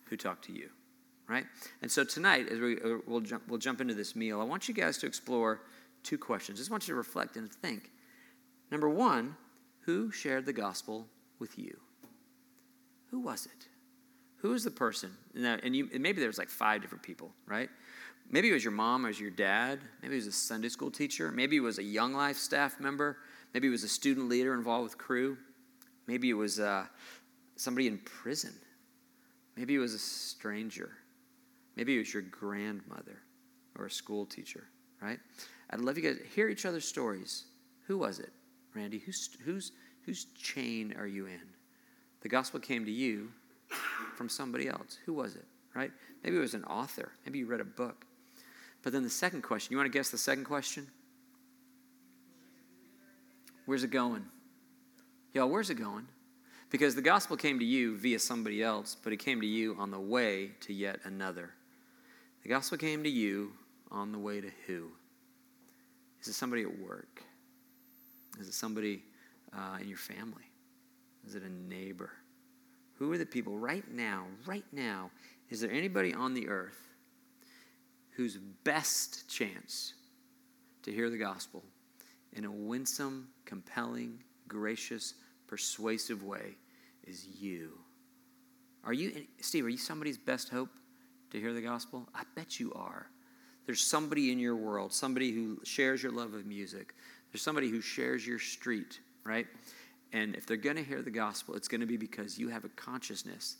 who 0.05 0.17
talked 0.17 0.45
to 0.45 0.53
you, 0.53 0.69
right? 1.27 1.45
And 1.81 1.91
so 1.91 2.03
tonight, 2.03 2.47
as 2.49 2.59
we 2.59 2.77
uh, 2.77 2.97
we'll 3.05 3.21
jump, 3.21 3.43
we'll 3.47 3.59
jump 3.59 3.81
into 3.81 3.93
this 3.93 4.15
meal, 4.15 4.41
I 4.41 4.43
want 4.43 4.67
you 4.67 4.73
guys 4.73 4.97
to 4.99 5.07
explore 5.07 5.61
two 6.03 6.17
questions. 6.17 6.57
I 6.57 6.61
just 6.61 6.71
want 6.71 6.87
you 6.87 6.93
to 6.93 6.97
reflect 6.97 7.35
and 7.35 7.51
think. 7.51 7.91
Number 8.71 8.89
one, 8.89 9.35
who 9.81 10.11
shared 10.11 10.45
the 10.45 10.53
gospel 10.53 11.07
with 11.39 11.57
you? 11.57 11.79
Who 13.11 13.19
was 13.19 13.45
it? 13.45 13.67
Who 14.37 14.49
was 14.49 14.63
the 14.63 14.71
person? 14.71 15.11
And, 15.35 15.75
you, 15.75 15.89
and 15.93 16.01
maybe 16.01 16.19
there 16.19 16.29
was 16.29 16.37
like 16.37 16.49
five 16.49 16.81
different 16.81 17.03
people, 17.03 17.31
right? 17.47 17.69
Maybe 18.29 18.49
it 18.49 18.53
was 18.53 18.63
your 18.63 18.73
mom 18.73 19.05
or 19.05 19.09
was 19.09 19.19
your 19.19 19.31
dad. 19.31 19.79
Maybe 20.01 20.15
it 20.15 20.17
was 20.17 20.27
a 20.27 20.31
Sunday 20.31 20.69
school 20.69 20.91
teacher. 20.91 21.31
Maybe 21.31 21.57
it 21.57 21.61
was 21.61 21.77
a 21.77 21.83
Young 21.83 22.13
Life 22.13 22.37
staff 22.37 22.79
member. 22.79 23.17
Maybe 23.53 23.67
it 23.67 23.71
was 23.71 23.83
a 23.83 23.87
student 23.87 24.29
leader 24.29 24.53
involved 24.53 24.83
with 24.83 24.97
Cru. 24.97 25.37
Maybe 26.07 26.29
it 26.29 26.33
was 26.33 26.59
uh, 26.59 26.85
somebody 27.55 27.87
in 27.87 27.99
prison. 27.99 28.53
Maybe 29.55 29.75
it 29.75 29.79
was 29.79 29.93
a 29.93 29.99
stranger. 29.99 30.91
Maybe 31.75 31.95
it 31.95 31.99
was 31.99 32.13
your 32.13 32.23
grandmother 32.23 33.21
or 33.77 33.85
a 33.85 33.91
school 33.91 34.25
teacher, 34.25 34.63
right? 35.01 35.19
I'd 35.69 35.81
love 35.81 35.97
you 35.97 36.03
guys 36.03 36.17
to 36.17 36.27
hear 36.27 36.49
each 36.49 36.65
other's 36.65 36.87
stories. 36.87 37.45
Who 37.87 37.97
was 37.97 38.19
it, 38.19 38.31
Randy? 38.73 38.99
Who's, 38.99 39.29
who's, 39.43 39.71
whose 40.05 40.25
chain 40.35 40.95
are 40.97 41.07
you 41.07 41.25
in? 41.25 41.41
The 42.21 42.29
gospel 42.29 42.59
came 42.59 42.85
to 42.85 42.91
you 42.91 43.29
from 44.15 44.29
somebody 44.29 44.67
else. 44.67 44.97
Who 45.05 45.13
was 45.13 45.35
it, 45.35 45.45
right? 45.75 45.91
Maybe 46.23 46.37
it 46.37 46.39
was 46.39 46.53
an 46.53 46.63
author. 46.63 47.11
Maybe 47.25 47.39
you 47.39 47.45
read 47.45 47.61
a 47.61 47.65
book. 47.65 48.05
But 48.81 48.93
then 48.93 49.03
the 49.03 49.09
second 49.09 49.41
question, 49.41 49.71
you 49.71 49.77
want 49.77 49.91
to 49.91 49.97
guess 49.97 50.09
the 50.09 50.17
second 50.17 50.45
question? 50.45 50.87
Where's 53.65 53.83
it 53.83 53.91
going? 53.91 54.25
Y'all, 55.33 55.49
where's 55.49 55.69
it 55.69 55.75
going? 55.75 56.07
Because 56.69 56.95
the 56.95 57.01
gospel 57.01 57.35
came 57.35 57.59
to 57.59 57.65
you 57.65 57.97
via 57.97 58.19
somebody 58.19 58.63
else, 58.63 58.95
but 59.03 59.11
it 59.11 59.17
came 59.17 59.41
to 59.41 59.47
you 59.47 59.75
on 59.79 59.91
the 59.91 59.99
way 59.99 60.51
to 60.61 60.73
yet 60.73 60.99
another. 61.03 61.51
The 62.45 62.49
gospel 62.49 62.77
came 62.77 63.01
to 63.01 63.09
you 63.09 63.53
on 63.89 64.11
the 64.11 64.19
way 64.19 64.39
to 64.39 64.51
who? 64.67 64.91
Is 66.21 66.27
it 66.27 66.33
somebody 66.33 66.61
at 66.61 66.79
work? 66.79 67.23
Is 68.39 68.47
it 68.47 68.53
somebody 68.53 69.01
uh, 69.51 69.79
in 69.81 69.87
your 69.87 69.97
family? 69.97 70.43
Is 71.25 71.33
it 71.33 71.41
a 71.41 71.49
neighbor? 71.49 72.11
Who 72.99 73.11
are 73.11 73.17
the 73.17 73.25
people 73.25 73.57
right 73.57 73.83
now, 73.91 74.25
right 74.45 74.63
now? 74.71 75.09
Is 75.49 75.59
there 75.59 75.71
anybody 75.71 76.13
on 76.13 76.35
the 76.35 76.47
earth 76.47 76.77
whose 78.11 78.37
best 78.63 79.27
chance 79.27 79.95
to 80.83 80.91
hear 80.91 81.09
the 81.09 81.17
gospel 81.17 81.63
in 82.33 82.45
a 82.45 82.51
winsome, 82.51 83.27
compelling, 83.45 84.19
gracious, 84.47 85.15
persuasive 85.47 86.21
way 86.21 86.57
is 87.07 87.25
you? 87.25 87.71
Are 88.83 88.93
you, 88.93 89.25
Steve, 89.41 89.65
are 89.65 89.69
you 89.69 89.79
somebody's 89.79 90.19
best 90.19 90.49
hope 90.49 90.69
to 91.35 91.41
hear 91.41 91.53
the 91.53 91.61
gospel? 91.61 92.07
I 92.15 92.23
bet 92.35 92.59
you 92.59 92.73
are. 92.73 93.07
There's 93.65 93.81
somebody 93.81 94.31
in 94.31 94.39
your 94.39 94.55
world, 94.55 94.93
somebody 94.93 95.31
who 95.31 95.59
shares 95.63 96.01
your 96.01 96.11
love 96.11 96.33
of 96.33 96.45
music. 96.45 96.93
There's 97.31 97.41
somebody 97.41 97.69
who 97.69 97.81
shares 97.81 98.25
your 98.25 98.39
street, 98.39 98.99
right? 99.23 99.47
And 100.13 100.35
if 100.35 100.45
they're 100.45 100.55
going 100.55 100.77
to 100.77 100.83
hear 100.83 101.01
the 101.01 101.11
gospel, 101.11 101.55
it's 101.55 101.67
going 101.67 101.81
to 101.81 101.87
be 101.87 101.97
because 101.97 102.37
you 102.37 102.49
have 102.49 102.63
a 102.63 102.69
consciousness 102.69 103.57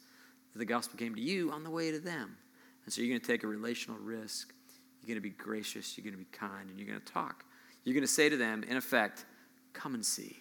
that 0.54 0.60
the 0.60 0.66
gospel 0.66 0.98
came 0.98 1.16
to 1.16 1.22
you 1.22 1.52
on 1.52 1.64
the 1.64 1.70
way 1.70 1.92
to 1.92 2.00
them. 2.00 2.38
And 2.86 2.94
so 2.94 3.02
you're 3.02 3.10
going 3.10 3.20
to 3.20 3.28
take 3.28 3.44
a 3.44 3.48
relational 3.48 4.00
risk. 4.00 4.54
You're 5.02 5.08
going 5.08 5.18
to 5.18 5.22
be 5.22 5.32
gracious. 5.32 5.98
You're 5.98 6.04
going 6.04 6.14
to 6.14 6.20
be 6.20 6.38
kind. 6.38 6.70
And 6.70 6.80
you're 6.80 6.88
going 6.88 7.02
to 7.02 7.14
talk. 7.14 7.44
You're 7.84 7.94
going 7.94 8.06
to 8.06 8.08
say 8.08 8.30
to 8.30 8.38
them, 8.38 8.64
in 8.64 8.78
effect, 8.78 9.26
come 9.74 9.96
and 9.96 10.06
see. 10.06 10.38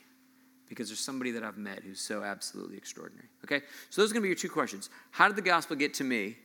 Because 0.69 0.89
there's 0.89 1.01
somebody 1.01 1.31
that 1.33 1.43
I've 1.43 1.59
met 1.59 1.83
who's 1.83 2.01
so 2.01 2.23
absolutely 2.23 2.77
extraordinary. 2.77 3.29
Okay? 3.45 3.63
So 3.91 4.01
those 4.01 4.11
are 4.11 4.15
going 4.15 4.23
to 4.23 4.27
be 4.27 4.29
your 4.29 4.37
two 4.37 4.49
questions. 4.49 4.91
How 5.11 5.27
did 5.27 5.37
the 5.37 5.43
gospel 5.43 5.75
get 5.77 5.95
to 5.95 6.05
me? 6.05 6.37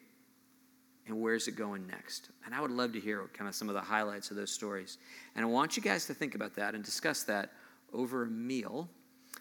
And 1.10 1.20
where's 1.20 1.48
it 1.48 1.56
going 1.56 1.88
next? 1.88 2.30
And 2.46 2.54
I 2.54 2.62
would 2.62 2.70
love 2.70 2.94
to 2.94 3.00
hear 3.00 3.28
kind 3.34 3.48
of 3.50 3.56
some 3.56 3.68
of 3.68 3.74
the 3.74 3.82
highlights 3.82 4.30
of 4.30 4.38
those 4.38 4.52
stories. 4.52 5.00
And 5.36 5.44
I 5.44 5.48
want 5.48 5.76
you 5.76 5.82
guys 5.82 6.06
to 6.06 6.14
think 6.14 6.36
about 6.36 6.56
that 6.56 6.76
and 6.76 6.84
discuss 6.84 7.24
that 7.24 7.50
over 7.92 8.24
a 8.24 8.28
meal 8.28 8.88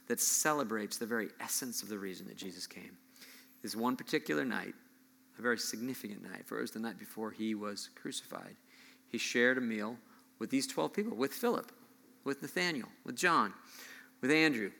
that 0.06 0.18
celebrates 0.18 0.96
the 0.96 1.04
very 1.04 1.28
essence 1.40 1.82
of 1.82 1.90
the 1.90 1.98
reason 1.98 2.26
that 2.26 2.38
Jesus 2.38 2.66
came. 2.66 2.96
This 3.62 3.76
one 3.76 3.96
particular 3.96 4.46
night, 4.46 4.74
a 5.38 5.42
very 5.42 5.58
significant 5.58 6.22
night, 6.22 6.46
for 6.46 6.56
it 6.56 6.62
was 6.62 6.70
the 6.70 6.78
night 6.78 6.98
before 6.98 7.30
he 7.30 7.54
was 7.54 7.90
crucified. 7.94 8.56
He 9.10 9.18
shared 9.18 9.58
a 9.58 9.60
meal 9.60 9.98
with 10.38 10.48
these 10.48 10.66
12 10.66 10.94
people, 10.94 11.16
with 11.16 11.34
Philip, 11.34 11.70
with 12.24 12.40
Nathaniel, 12.40 12.88
with 13.04 13.14
John, 13.14 13.52
with 14.22 14.30
Andrew, 14.30 14.70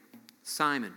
Simon. 0.41 0.93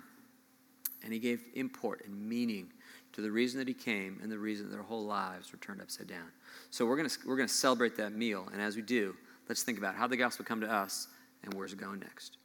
And 1.05 1.13
he 1.13 1.19
gave 1.19 1.43
import 1.55 2.03
and 2.07 2.29
meaning 2.29 2.73
to 3.13 3.21
the 3.21 3.31
reason 3.31 3.59
that 3.59 3.69
he 3.69 3.75
came 3.75 4.19
and 4.23 4.31
the 4.31 4.39
reason 4.39 4.67
that 4.67 4.73
their 4.73 4.83
whole 4.83 5.05
lives 5.05 5.53
were 5.53 5.59
turned 5.59 5.81
upside 5.81 6.07
down. 6.07 6.31
So 6.71 6.87
we're 6.87 6.97
going 6.97 7.09
to 7.09 7.19
we're 7.27 7.37
going 7.37 7.49
to 7.49 7.55
celebrate 7.55 7.97
that 7.97 8.13
meal. 8.13 8.49
And 8.53 8.61
as 8.61 8.77
we 8.77 8.83
do, 8.83 9.15
let's 9.49 9.63
think 9.63 9.79
about 9.79 9.95
how 9.95 10.07
the 10.07 10.17
gospel 10.17 10.45
come 10.45 10.61
to 10.61 10.73
us 10.73 11.09
and 11.45 11.55
where's 11.55 11.73
it 11.73 11.79
going 11.79 12.01
next. 12.01 12.39